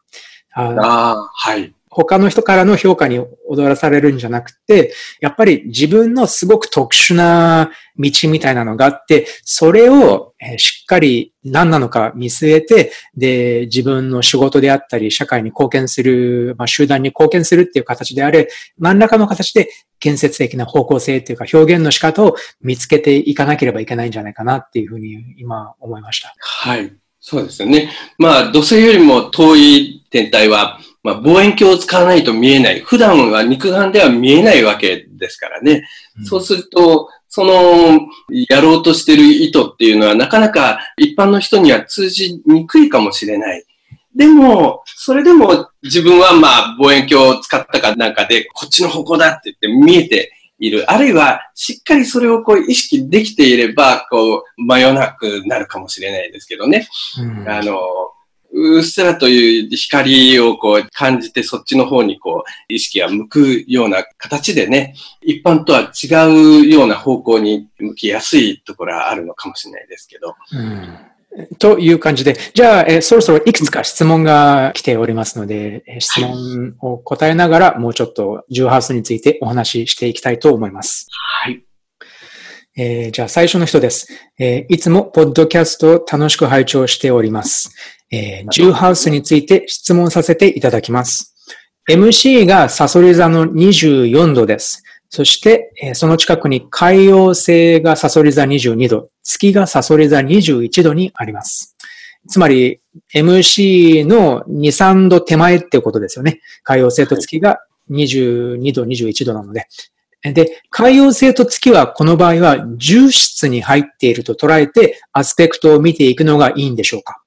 [0.54, 1.74] ああ、はい。
[1.94, 18.48] 他の人からの評価に踊らされるんじゃなくて、やっぱり自分のすごく特殊な道みたいなのがあって、それをしっかり何なのか見据えて、で、自分の仕事であったり、社会に貢献する、まあ、集団に貢献するっていう形であれ、
[18.80, 19.68] 何らかの形で
[20.00, 26.34] 建設的な方向性っていうか表現の仕方を見つけていかなければいけないんじゃないかなっていうふうに今思いました。
[26.40, 27.01] はい。
[27.22, 27.92] そうですよね。
[28.18, 32.82] まあ、土星よりも遠い天体は、まあ、望遠鏡を使わないと見えない。
[32.82, 35.88] 普段は肉眼では見えないわけですからね。
[36.18, 37.54] うん、そうすると、その、
[38.50, 43.64] やろうとしてる意図っていうのはなかなか一般の人には通じにくいかもしれない。
[44.16, 50.90] でも、それでも自分はまあ望遠鏡を使ったかなんかで、こっちの方向だって言って見えている。
[50.90, 56.88] あるいは、しっかりそれをこう意識できていれば、こう、迷わなくなるかもしれないですけどね。
[57.20, 57.80] うん、あの、
[58.54, 70.36] うっすらという光をこう感じてそっちの方にこう意識が向くような形でね、一般とは違うような方向に向きやすいところはあるのかもしれないですけど。
[70.54, 71.11] うん
[71.60, 81.08] という感じで、じゃあ、えそろそろいくつか質問が来ておりますので、質問を答えながら、もうちょっとジューハウスについてお話ししていきたいと思います。
[81.44, 81.64] はい。
[82.78, 84.08] えー、じゃあ最初の人です、
[84.40, 87.76] えー、いつもポッドキャストを楽しく拝聴しております。
[88.12, 91.36] えー、ジューハウスについて質問させていただきます。
[91.90, 94.84] MC がサソリ座の24度です。
[95.10, 101.76] そして、えその近くに海洋星がサソリ座22度、月がサソリ座21度にあります。
[102.28, 102.82] つまり、
[103.14, 106.40] MC の2、3度手前ってことですよね。
[106.64, 109.68] 海洋星と月が22度、21度なので。
[110.24, 117.21] で、海洋星と月はこの場合は重質に入っていると捉えてアスペクトを見ていくのがいいんでしょうか？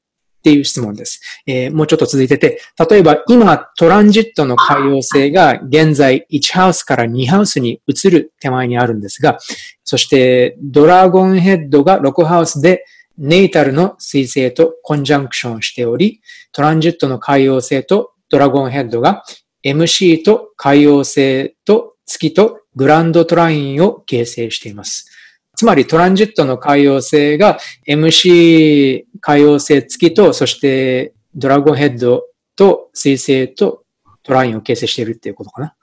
[0.45, 1.23] っていう質問です。
[1.47, 9.39] えー、もうちょっと続いてて、例えば今トランジットの海洋性が現在1ハウスから2ハウスに移る手前にあるんですが、
[9.85, 12.85] そしてドラゴンヘッドが6ハウスで
[13.17, 16.21] ネイタルの水星とコンジャンクションしており、
[16.53, 19.25] トランジットの海洋性とドラゴンヘッドが
[19.65, 25.11] MC と海洋性と月とグランドトラインを形成しています。
[25.57, 32.25] つまりトランジットの海洋性が MC 海洋性付きと、そしてドラゴンヘッド
[32.57, 33.85] と水星と
[34.25, 35.75] トラインを形成しているっていうことかな。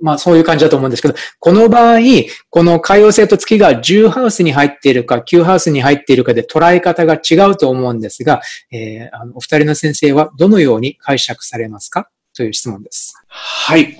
[0.00, 2.00] まあそういう感じだと思うんですけど、この場合、
[2.48, 12.08] この海洋星と月が10ハウスに入っているか9ハウスに入っているかで捉え方が違うと思うんですが、えー、あのお二人の先生はどのように解釈されますか？
[12.34, 13.14] という質問です。
[13.26, 13.98] はい。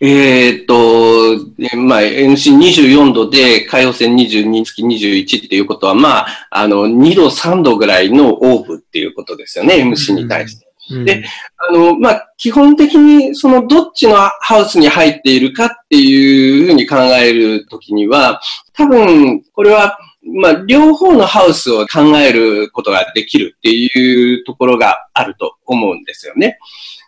[0.00, 10.64] えー、っと、まあ、NC24 度で海洋線22月21っていうことは、まあ、あの、2度3度ぐらいのオーブっていうことですよね、MC に対して。
[10.90, 11.24] うん、で、
[11.56, 18.40] あの、まあ、基本的に、その、どっちのハウスに入っているかっていうふうに考えるときには、
[18.74, 26.58] 多分、これは、まあ、両方のハウスを考えることができるっていうところがあると思うんですよね。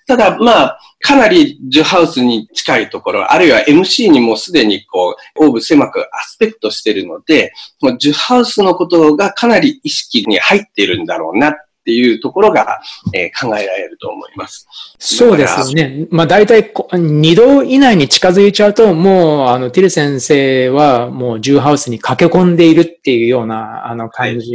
[0.07, 7.53] ただ、まあ、かなりジュハウスに近いところ、あるいは MC にもすでにこう、オーブ狭くアスペクトしているので、
[7.99, 11.55] ジュハウスのことがかなり意識に入っているんだろうなっ
[11.87, 12.81] ていうところが、
[13.15, 14.67] えー、考えられると思います。
[14.99, 16.09] そうですね。
[16.11, 24.51] まあ大体2度以内に近づいちゃうと、もうあのティル先生はもうジューハウスに駆け込んでいるっていうようなあの感じ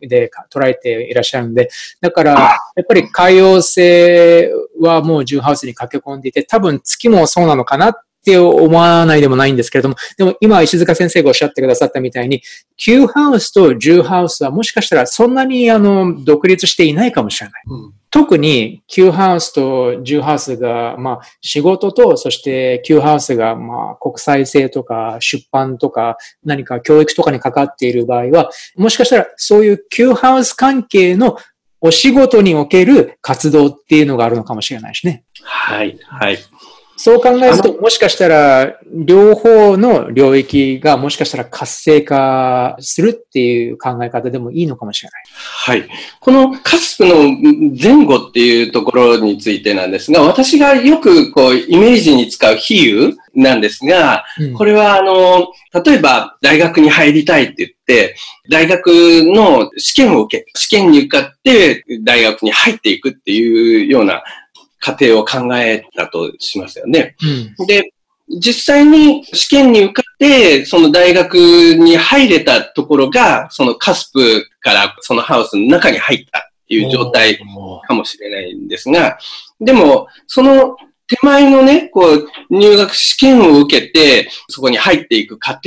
[0.00, 1.70] で捉えていらっしゃるんで、
[2.02, 12.42] だからやっぱり海洋性はもうジューハウスに駆け込んでいて、多分月もそうなのかなって思わないでもないんですけれども、でも今石塚先生がおっしゃってくださったみたいに、
[12.76, 17.62] Q ハウスと10ハウスはもしかしたらそんなにあの独立していないかもしれない。
[17.68, 31.36] うん、特に Q ハウスと10ハウスが、まあ仕事と、そして Q ハウスが、まあ国際性とか出版とか何か教育とかにかかっている場合は、もしかしたらそういう Q ハウス関係の
[31.80, 35.24] お仕事における活動っていうのがあるのかもしれないしね。
[35.42, 36.38] はい、はい。
[36.96, 45.22] そう考えると、もしかしたら、両方の領域がもしかしたら活性化するっていう考え方でもいいのかもしれない。
[45.28, 45.88] はい。
[46.20, 47.14] このカスプの
[47.78, 55.48] 前後っていうところについてなんですが、私がよくこう、イメージに使う比喩なんですが、うん、これはあの、
[55.84, 58.16] 例えば大学に入りたいって言って、
[58.50, 64.22] 大学の試験を受け、試験に受かって大学に入っていくっていうような
[64.86, 67.16] 過程を考えたとしますよね。
[67.58, 67.92] うん、で、
[68.28, 79.18] 実際に試験に受かって、その大学に入れたところが、そのカスプからそのハウスの中に入ったっていう状態かもしれないんですが、
[79.60, 80.76] でも、その
[81.08, 85.62] 手前のね、こう、入学試験を受けて、そこに入っていく過程っ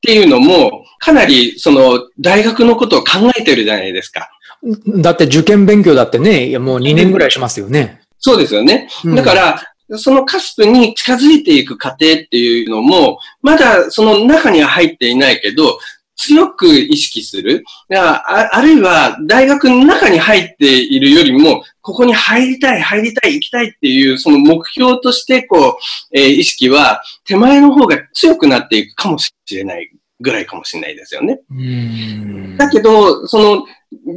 [0.00, 4.28] ていうのも、かなり、その、大学のことを考えてるじゃないですか。
[4.86, 8.00] だって受験勉強だってね、もう2年ぐらいしますよね。
[8.18, 8.88] そうですよね。
[9.14, 9.62] だから、
[9.98, 15.78] そのカスプに近づいていく過程っていうのも、まだその中には入っていないけど、
[16.16, 17.62] 強く意識する。
[17.94, 25.78] ああるいは、大学の中に入っているよりも、ここに入りたい、入りたい、行きたいっていう、その目標として、こ
[26.12, 31.38] う、えー、意識は、手前の方が強くなっていくかもしれないぐらいかもしれないですよね。
[32.56, 33.66] だけど、その、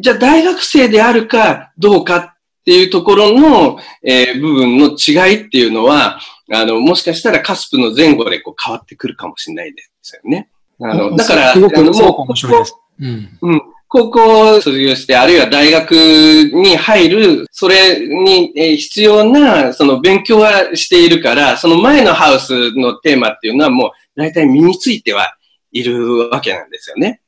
[0.01, 2.35] じゃあ大学生であるかどうか
[2.69, 6.19] っていうところの、えー、部分の違いっていうのは、
[6.53, 10.49] あの、もしかしたらカスプの前後でこう変わってくるかもしれないですよね。
[10.79, 12.75] あの、だから、すごくもう、面白いです。
[12.99, 13.37] うん。
[13.41, 13.61] うん。
[13.87, 25.35] 高校を卒業して、あるいは大学に入る、それに必要な、その勉強はしているから、その前のハウスのテーマっていうのはもう大体身については
[25.71, 27.21] いるわけなんですよね。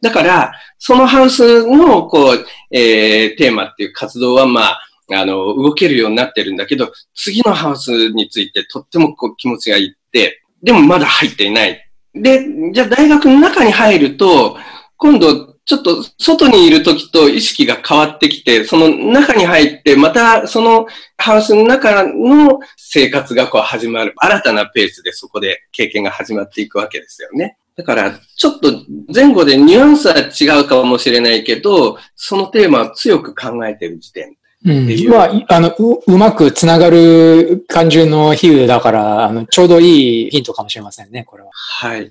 [0.00, 11.90] だから、そのハウスの、こう、えー、テーマっていう活動は、まあ、あの、動けるようになってるんだけど、次のハウスについてとってもこう気持ちがいって、でもまだ入っていない。
[12.14, 14.58] で、じゃあ大学の中に入ると、
[14.96, 20.86] 今度ちょっと外にいる時と意識が変わってきて、その中に入って、またその
[21.18, 24.14] ハウスの中の生活がこう始まる。
[24.16, 27.58] 新たなペースでそこで経験が始まっていくわけですよね。
[27.76, 28.72] だから、ちょっと
[29.14, 41.50] 前後でニュアンスは違うかもしれないけど、そのテーマを強く考えている時点うん、まあ、あのう、うまくつながる感じの比喩だから、あの、ちょうどいいヒントかもしれませんね、これは。
[41.52, 42.10] はい。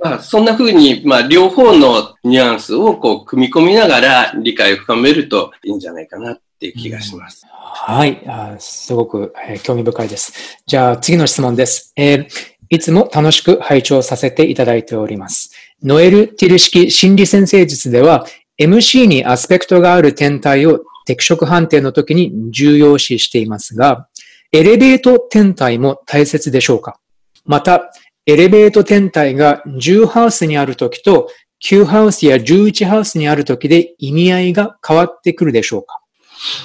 [0.00, 7.46] まあ、そんな風に、まあ、両方のニュアンスをこう、組み込みながら理解を深めるといいんじゃないかなっていう気がします。
[7.46, 8.56] うん、はいあ。
[8.58, 10.60] すごく、えー、興味深いです。
[10.66, 11.92] じゃあ、次の質問です。
[11.96, 12.28] えー、
[12.68, 15.52] いつも楽しく拝聴させていただいております。
[15.82, 18.26] ノエル・ティル式心理先生術では、
[18.58, 24.08] MC にアスペクトがある天体を適色判定の時に重要視していますが、
[24.52, 27.00] エレベート天体も大切でしょうか？
[27.46, 27.90] また、
[28.26, 31.30] エレベート天体が10ハウスにある時と
[31.64, 36.02] 9ハウスや11ハウスにある時で意味合いが変わってくるでしょうか？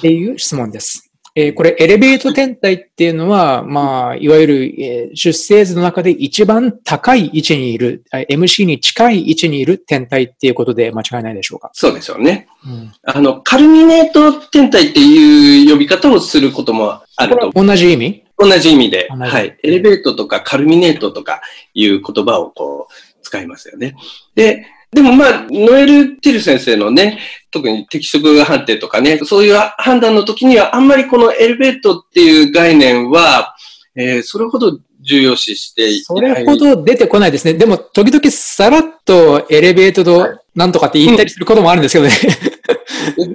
[0.02, 1.03] ていう質問です。
[1.36, 11.70] えーこれエレベート天体っていうのは、まあ、いわゆる、えー出生図の中で一番高い位置にいる、あ MC に近い位置にいる天体っていうことで間違いないでしょうか？
[11.72, 12.46] そうでしょうね。
[12.64, 18.24] うんあの、カルミネート天体っていう呼び方をすることもあると同じ意味？
[18.38, 19.56] 同じ意味で、はい。
[19.62, 21.40] エレベートとかカルミネートとか
[21.74, 23.94] いう言葉をこう、使いますよね。
[24.34, 27.18] で、でもまあ、ノエル・ティル先生のね、
[27.50, 33.56] 特に適色判定とかね、そういう判断の時には、あんまりこのエレベートっていう概念は、
[33.96, 36.44] えーそれほど重要視していそない。
[36.44, 37.54] れほど出てこないですね。
[37.54, 42.12] でも、時々さらっとエレベートとなんとかって言ったりすることもあるんですけどね。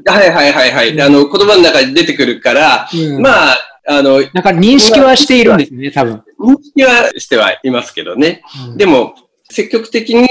[0.05, 1.01] はいはいはいはい。
[1.01, 3.57] あの、言葉の中に出てくるから、うんまあ、
[3.87, 6.23] あの、なんか認識はしているんですね、多分。
[6.39, 8.41] 認識はしてはいますけどね。
[8.69, 9.13] うんでも、
[9.51, 10.27] 積極的に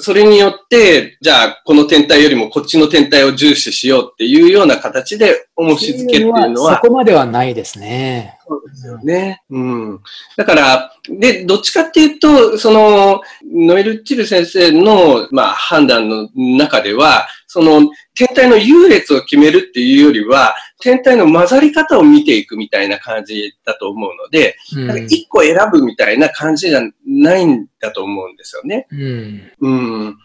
[0.00, 8.38] それによって、じゃあこの天体よりもこっちの天体を重視しようっていうような形で重し付けっていうのは、そこまではないですね。
[8.46, 9.42] そうですよね。
[9.50, 10.00] うん。
[10.36, 28.86] だから、で、どっちかっていうと、その、ノエル・チル先生の、まあ、判断の中では、その、天体の優劣を決めるっていうよりは、天体の混ざり方を見ていくみたいな感じだと思うので、うん一個選ぶみたいな感じじゃないんだと思うんですよね。
[28.90, 29.68] うんう
[30.10, 30.18] ん。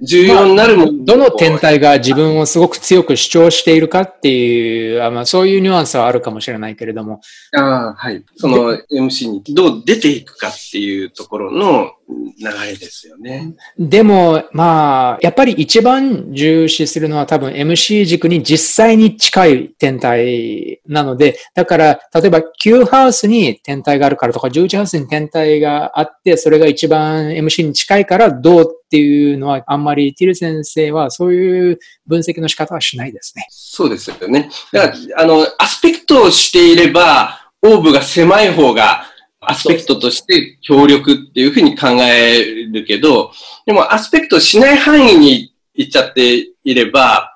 [0.00, 7.20] 重要になるもの、どの天体が自分をすごく強く主張しているかっていう、あまあ、そういうニュアンスはあるかもしれないけれども、
[7.56, 8.22] ああ、はい。
[8.36, 13.54] その MC にどう出ていくかっていうところの流れですよね。
[13.78, 33.46] でも、まあ、やっぱり一番重視するのは多分 MC 軸に実際に近い天体なので、だから、例えば9ハウスに天体があるからとか、11ハウスに天体があって、それが一番 MC に近いからどうっていうのは、あんまりティル先生はそういう分析の仕方はしないですね。
[33.50, 34.50] そうですよね。
[34.72, 39.06] だから、あの、アスペクトをしていれば、オーブが狭い方が、
[39.48, 43.32] アスペクトとして強力っていうふうに考えるけど、
[43.64, 47.32] でもアスペクトしない範囲に行っちゃっていれば、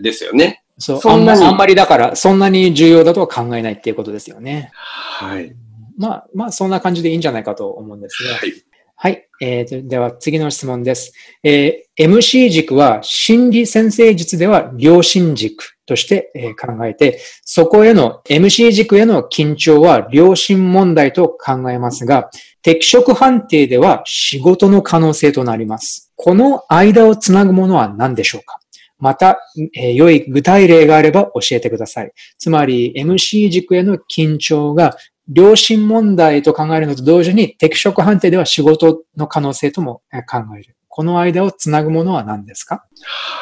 [0.00, 0.62] ですよね。
[0.78, 4.70] そう、そんなにあんまあんまりだから、そんなに重要だとは考えないっていうことですよね。
[4.72, 5.54] はい。
[5.96, 8.34] まあ、まあ、そんな感じでいいんじゃないかと思うんですが。
[8.34, 8.52] はい。
[8.94, 9.28] はい。
[9.40, 11.12] えーとでは次の質問です。
[11.42, 22.30] えー MC 軸は心理先生術では良心軸として、えー考えて、そこへの MC 軸への緊張は良心問題と考えますが、
[22.62, 26.12] 適職判定では仕事の可能性となります。
[26.16, 28.58] この間をつなぐものは何でしょうか？
[28.98, 29.40] また、
[29.76, 32.12] えー良い具体例があれば教えてください。
[32.38, 34.96] つまり MC 軸への緊張が
[35.34, 40.76] 良心問題と考えるのと同時に適職判定では仕事の可能性ともえー考える。
[40.88, 42.84] この間をつなぐものは何ですか、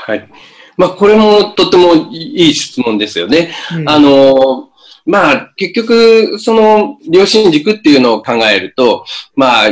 [0.07, 0.29] はい。
[0.77, 3.53] まあ、これもとてもいい質問ですよね。
[3.77, 4.71] うんあの、
[5.05, 9.69] まあ、結局、その、良心軸っていうのを考えると、まあ、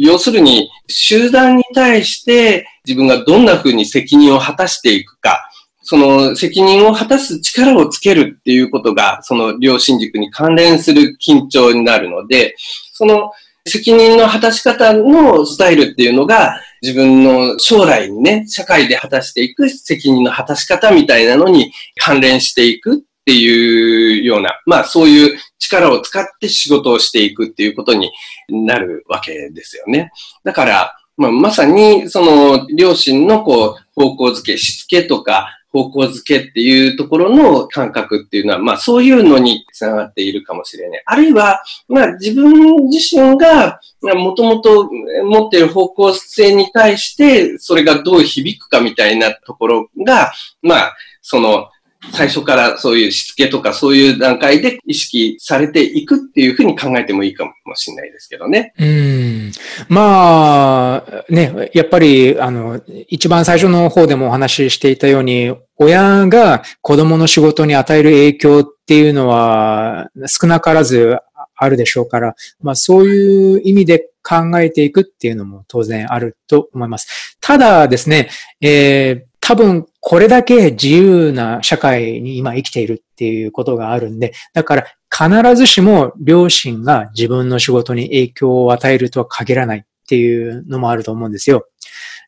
[0.00, 5.48] 要するに、集団に対して自分がどんな風に責任を果たしていくか、
[5.92, 12.54] その責任を果たす力をつけるっていうことが、その良心軸に関連する緊張になるので、
[12.94, 13.30] その
[13.66, 28.10] 責任の果たし方のスタイルっていうのが、自分の将来にね、社会で果たしていく責任の果たし方みたいなのに関連していくっていうような、まあそういう力を使って仕事をしていくっていうことに
[28.48, 30.10] なるわけですよね。
[30.42, 41.02] だから、まあ、まさにその両親のこう方向づけ、しつけとか方向づけっていうところの感覚っていうのは、まあそういうのにつながっているかもしれない。
[41.06, 43.80] あるいは、まあ自分自身が
[44.14, 44.90] もともと
[45.24, 51.68] 持っている方向性に対して、それがどう響くかみたいなところが、まあ、その、
[52.10, 58.72] 最初からそういうしつけとかそういう段階で意識されていくっていうふうに考えてもいいかもしれないですけどね。
[58.78, 59.52] うん。
[59.88, 71.18] まあ、ね、やっぱり、あの、一番最初の方でもお話ししていたように、親が子供の仕事に与える影響っていうのは少なからず
[71.56, 77.36] あるでしょうから、まあそういう意味で考えていくっていうのも当然あると思います。
[77.40, 78.28] ただですね、
[78.60, 91.68] えー多分これだけ自由な社会に今生きているっていうことがあるんで、だから必ずしも両親が自分の仕事に影響を与えるとは限らないっていうのもあると思うんですよ。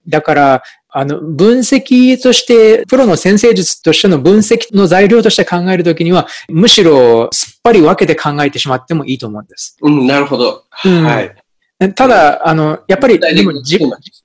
[0.06, 9.76] だから、あの、分析として、プロの先生術としての分析の材料として考えるときには、むしろすっぱり分けて考えてしまってもいいと思うんです。
[9.82, 10.62] うん、なるほど。
[10.84, 11.34] うんはい。
[11.92, 13.78] ただ、あの、やっぱり、でもじ、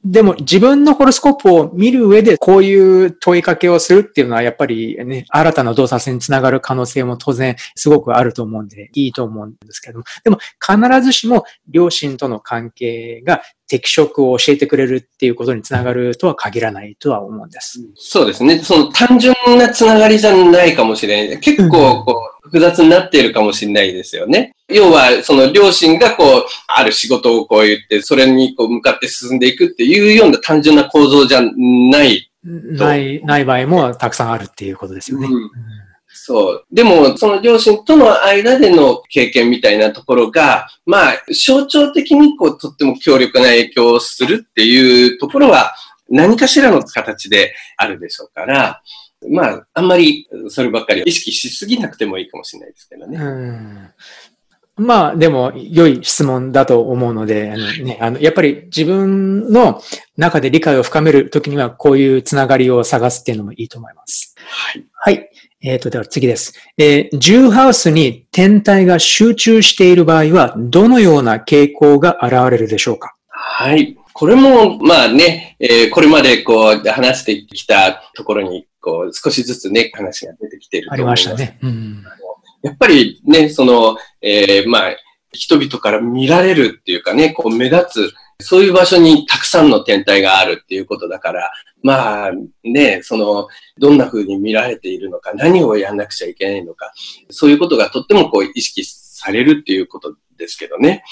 [0.03, 17.79] でも自分のホロスコープを見る上で、こういう問いかけをするっていうのは、やっぱりね、新たな動作につながる可能性も当然すごくあると思うんで、いいと思うんですけども、でも必ずしも両親との関係が適職を教えてくれるっていうことにつながるとは限らないとは思うんです。
[17.95, 18.59] そうですね。
[18.59, 21.39] その単純なつながりじゃないかもしれない。
[21.39, 24.55] 結構、こう、複雑になっているかもしれないですよね。
[24.67, 32.29] 要は、その両親がこう、ある仕事をこう言って、それにこう向かって進んでいくっていうような単純な構造じゃない。
[32.43, 35.27] ない、ない場合もたくさんあるっていうことですよね。
[35.27, 35.49] うん
[36.11, 36.65] そう。
[36.71, 45.73] でも、その両親との間での経験みたいなところが、まあ、象徴的にこう、とっても強力な影響をするっていうところは、
[46.09, 48.81] 何かしらの形であるでしょうから、
[49.27, 53.17] まあ、あんまりそればっかり意識しすぎなくてもいいかもしれないですけどね。
[53.17, 53.89] うん
[54.81, 59.81] まあ、でも、良い質問だと思うので、あのね、あの、やっぱり自分の
[60.15, 64.35] 中で理解を深めるときには、こういうつながりを探すっていうのもいいと思います。
[64.37, 64.85] はい。
[64.93, 65.29] はい。
[65.61, 66.53] えっ、ー、と、では次です。
[66.77, 73.17] えー、ジューハウスに天体が集中している場合は、どのような傾向が現れるでしょうか？
[73.27, 73.97] はい。
[74.13, 81.29] これも、まあね、えー、これまでこう話してきたところに、こう、少しずつね、話が出てきていると思います。
[81.29, 81.59] ありましたね。
[81.61, 82.03] うん、
[82.61, 84.95] やっぱりね、その、えー、まあ、
[85.31, 91.51] 人々から見られるっていうかね、こう目立つ、そういう場所にたくさんの天体があるっていうことだから、
[91.83, 92.31] まあ
[92.63, 96.91] ね、その、どんな風に見られているのか、何をやんなくちゃいけないのか、
[97.29, 101.03] そういうことがとってもこう意識されるっていうことですけどね。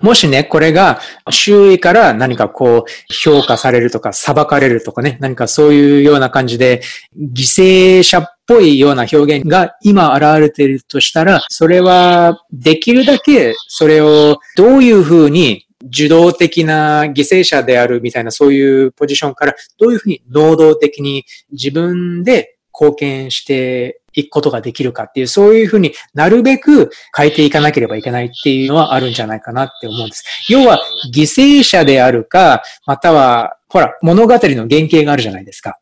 [0.00, 6.82] もしね、これが周囲から何かこう評価されるとか裁かれるとかね、何かそういうような感じで
[7.16, 30.24] 犠牲者っぽいような表現が今現れているとしたら、それはできるだけそれをどういうふうに受動的な犠牲者であるみたいなそういうポジションからどういうふうに能動的に自分で貢献していくことができるかっていう、そういうふうになるべく変えていかなければいけないっていうのはあるんじゃないかなって思うんです。
[30.48, 30.80] 要は、
[31.12, 35.78] 犠牲者であるか、または、ほら、物語の原型があるじゃないですか。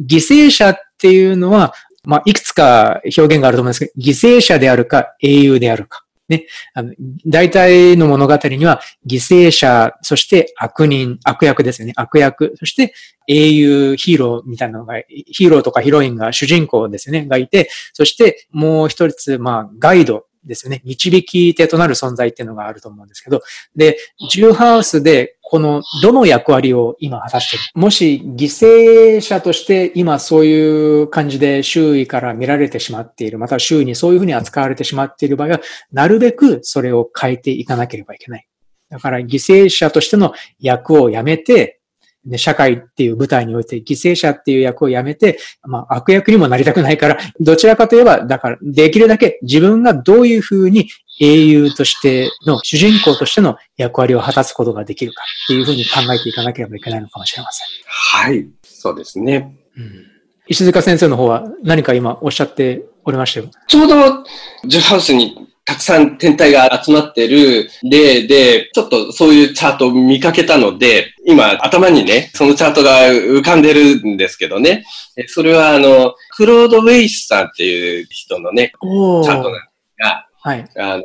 [0.00, 1.74] 犠牲者っていうのは、
[2.04, 6.05] まあ、いくつか表現があると思うんですけど、犠牲者であるか、英雄であるか。
[6.28, 6.46] ね。
[6.74, 6.94] あの、
[7.26, 11.92] 大体の物語には、犠牲者、そして悪人、悪役ですよね。
[11.96, 12.94] 悪役、そして
[13.28, 20.80] 英雄、ヒーローみたいなのが、ヒーローとかヒロインが主人公ですよね、がいて、そしてもう一つ、まあ、ガイドですよね。
[20.84, 23.42] 導き手となる存在っていうのがあると思うんですけど、
[23.74, 23.98] で、
[24.30, 27.62] ジューハウスでこのどの役割を今果たしてる？
[27.74, 35.60] もし犠牲者として今そういう感じで周囲から見られてしまっている、また周囲にそういうふうに扱われてしまっている場合は、
[35.92, 38.46] なるべくそれを変えていかなければいけない。
[38.88, 41.80] だから犠牲者としての役をやめて、
[42.26, 50.88] ね、社会っていう舞台において犠牲者っていう役をやめて、まあ悪役にもなりたくないから、どちらかといえば、だからできるだけ自分がどういうふうに
[51.20, 57.66] 英雄としての、主人公としての役割を果たすことができるかっていうふうに考えていかなければいけないのかもしれません。
[57.86, 59.56] はい、そうですね。
[59.76, 60.06] うん、
[60.46, 63.50] 石塚先生の方は何か今おっしゃっておりましたよ。
[63.66, 64.24] ちょうど、
[64.66, 74.86] ジュハウスにたくさん天体が集まってる例で、ちょっとそういうチャートを見かけたので、今頭にね、そのチャートが浮かんでるんですけどね。
[75.26, 80.64] それはあの、クロード・ウェイスさんっていう人のね、チャートなんですが、はい。
[80.76, 81.02] あの、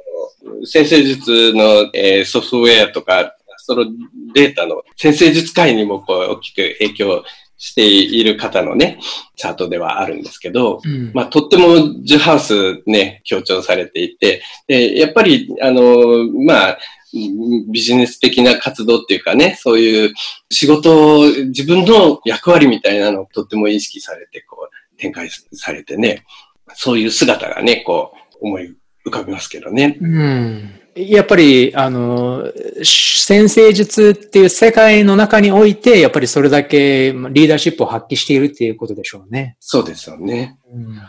[0.65, 3.85] 先生術の、えー、ソフトウェアとか、その
[4.33, 7.23] データの先生術界にもこう大きく影響
[7.61, 8.97] している方のね、
[9.35, 16.77] チャートではあるんですけど、うん、まあ、とってもジュハウスね、強調されていて、で、やっぱり、あの、まあ、
[17.13, 20.13] ビジネス的な活動っていうかね、そういう
[20.49, 26.25] 仕事を、自分の役割みたいなのをとっても意識されて、こう、展開されてね、
[26.73, 29.99] そういう姿がね、こう、思い浮かびますけどね。
[30.01, 30.80] うん。
[30.95, 32.51] やっぱり、あの、
[32.83, 39.55] 先生術っていう世界の中において、やっぱりそれだけリーダーシップを発揮しているっていうことでしょうね。
[39.59, 40.57] そうですよね。
[40.69, 41.01] うん、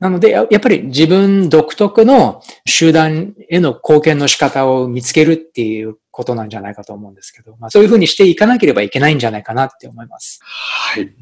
[0.00, 10.40] なので、やっぱり自分独特の集団への貢献の仕方を見つけるっていうことなんじゃないかと思うんですけど、まあ、そういうふうにしていかなければいけないんじゃないかなって思います。
[10.42, 11.14] はい。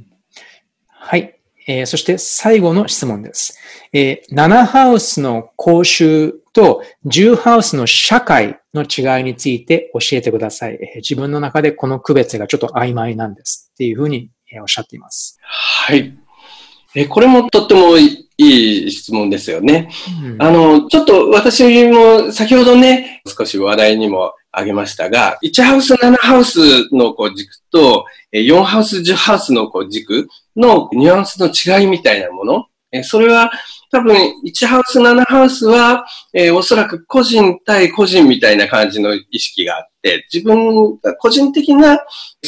[0.88, 1.36] はい。
[1.66, 3.58] えー、そして最後の質問です。
[3.92, 10.74] えー、7ハウスの講習と10ハウスの社会の違いについて教えてください。
[10.74, 15.38] えー、自分の中でこの区別がちょっと曖昧なんですっていうふうに、えー、おっしゃっています。
[15.42, 16.16] はい。
[16.96, 19.90] えこれもとってもいい質問ですよね。
[20.24, 32.66] うん、あの、ちょっと私も先ほどね、少し話題にも挙げましたが、1ハウス、7ハウスのこう軸と、4ハウス、10ハウスのこう軸のニュアンスの違いみたいなもの、
[33.04, 33.52] それは
[33.92, 41.98] 多分1ハウス、7ハウスは、えー、おそらく個人対個人みたいな感じの意識があって、自分、個人的な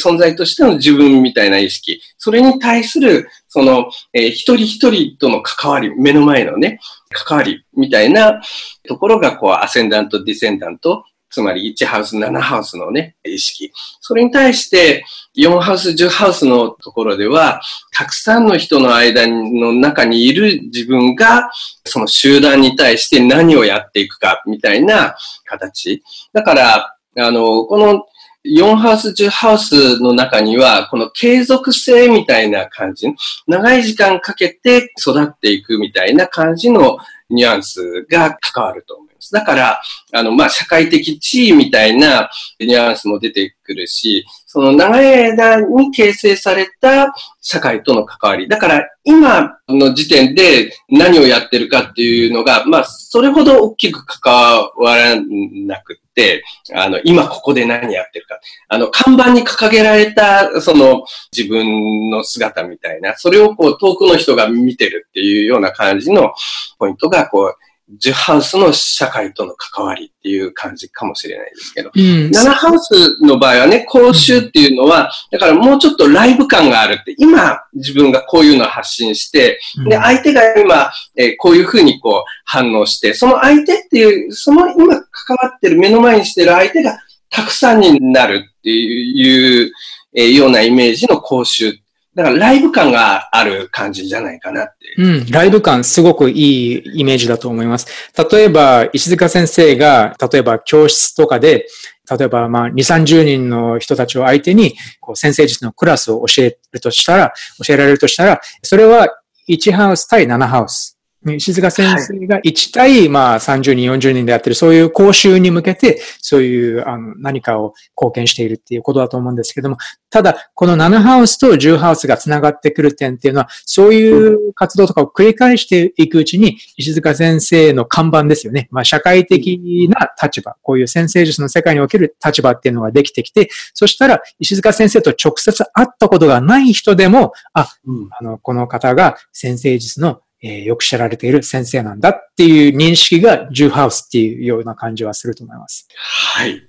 [0.01, 6.79] 存在としての自分みたいな意識、それに対する、その、えー、一人一人との関わり、目の前のね、
[7.11, 8.41] 関わりみたいな
[8.87, 13.71] ところが、こう、アセンダント、ディセンダント、つまり1ハウス、7ハウスのね、意識。
[14.01, 15.03] それに対して、
[15.35, 17.59] 4ハウス、10ハウスのところでは、
[17.91, 21.49] たくさんの人の間の中にいる自分が、
[21.85, 25.15] その集団に対して何をやっていくか、みたいな
[25.45, 26.03] 形。
[26.33, 28.05] だから、あの、この
[28.45, 33.07] 4ハウス、10ハウスの中には、この継続性みたいな感じ、
[33.47, 36.99] 長い時間かけて育っていくみたいな感じの
[37.31, 39.02] ニュアンスが関わると。
[39.31, 48.47] だから、あの、まあ、社会的地位みたいなニュアンスも出てくるし、その長い間に形成された社会との関わり。
[48.47, 56.43] だから、今の時点で何をやってるかっていうのが、まあ、それほど大きく関わらなくって、
[56.73, 58.39] あの、今ここで何やってるか。
[58.69, 61.03] あの、看板に掲げられた、その、
[61.35, 66.33] 自分の姿みたいな、それをこう、遠くの人が見てるっていうような感じの
[66.77, 67.55] ポイントが、こう、
[67.99, 86.97] 10ハウスの社会との関わりっていう感じかもしれないですけど、うん、7ハウスの場合はね、講習っていうのは、だからもうちょっとライブ感があるって、今自分がこういうのを発信して、で、相手が今、えー、こういうふうにこう反応して、その相手っていう、その今関わってる目の前にしてる相手が
[87.29, 89.71] たくさんになるっていう、
[90.15, 91.73] えー、ようなイメージの講習っ
[92.15, 97.87] だからライブ感がある感じじゃないかなってうん、ライブ感すごくいいイメージだと思います。
[98.31, 101.67] 例えば、石塚先生が、例えば教室とかで、
[102.09, 107.33] 例えば、まあ、2、30人の人たちを相手に、こう、先生術のクラスを教えるとしたら、
[107.65, 109.07] 教えられるとしたら、それは
[109.49, 110.99] 1ハウス対7ハウス。
[111.31, 119.77] 石塚先生が1対、まあ、30人、40人でやってる、そういう講習に向けて、そういう、あの、何かを貢献しているっていうことだと思うんですけども、
[120.09, 128.67] ただ、この7ハウスと10ハウスが繋がってくる点っていうのは、そういう活動とかを繰り返していくうちに、石塚先生の看板ですよね。
[128.71, 145.87] まあ、社会的な立場、こういう先生術の世界における立場っていうのができてきて、そしたら、石塚先生と直接会ったことがない人でも、あ、うん、あの、この方が先生術のえー、よく知られている先生なんだっていう認識がジューハウスっていうような感じはすると思います。
[145.95, 146.61] はい。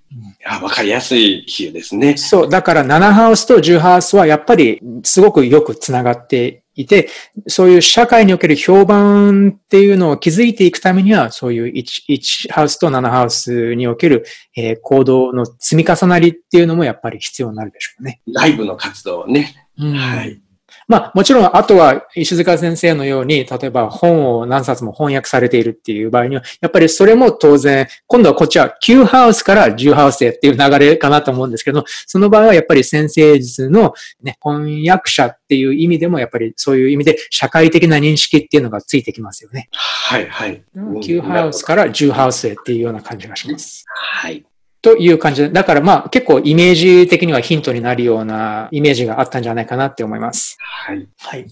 [0.46, 2.16] わ、うん、かりやすい比喩ですね。
[2.16, 2.48] そう。
[2.48, 7.08] だから7ハウスと10ハウスはやっぱりすごくよくつながっていて、
[7.48, 14.24] そういう社会における評判っていうのを築いていくためには、そういう 1, 1ハウスと7ハウスにおける、
[14.56, 18.20] えー、行動の積み重なりっていうのもやっぱり必要になるでしょうね。
[18.32, 19.66] ライブの活動ね。
[19.78, 20.40] うん、はい。
[20.88, 39.68] まあ、もちろん、あとは、石塚先生のように、例えば本を何冊も翻訳されているっていう場合には、やっぱりそれも当然、今度はこっちは9ハウスから10ハウスへっていう流れかなと思うんですけど、その場合はやっぱり先生術の、ね、翻訳者っていう意味でも、やっぱりそういう意味で社会的な認識っていうのがついてきますよね。
[39.72, 40.62] はい、はい。
[40.76, 43.84] 9ハウスから10ハウスへっていうような感じがします。
[43.88, 44.44] はい。
[44.84, 50.58] という感じで、だからまあ結構イメージ的にはヒントになるようなイメージがあったんじゃないかなって思います。
[50.60, 51.08] はい。
[51.20, 51.46] はい。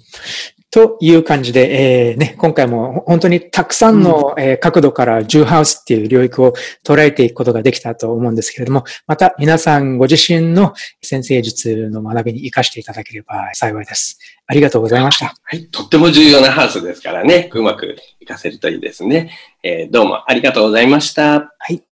[0.71, 6.53] という感じで、えー、ね、今回も本当にたくさんの、え角度からジューハウスっていう領域を
[6.85, 14.19] 捉えていくことができたと思うんですけれども、また皆さんご自身の先生術の学びに活かしていただければ幸いです。
[14.47, 15.35] ありがとうございました。
[15.43, 15.67] はい。
[15.69, 19.31] とっても重要なハウスですからね、うまく活かせるといいですね。
[19.63, 21.55] えー、どうもありがとうございました。
[21.59, 21.83] はい。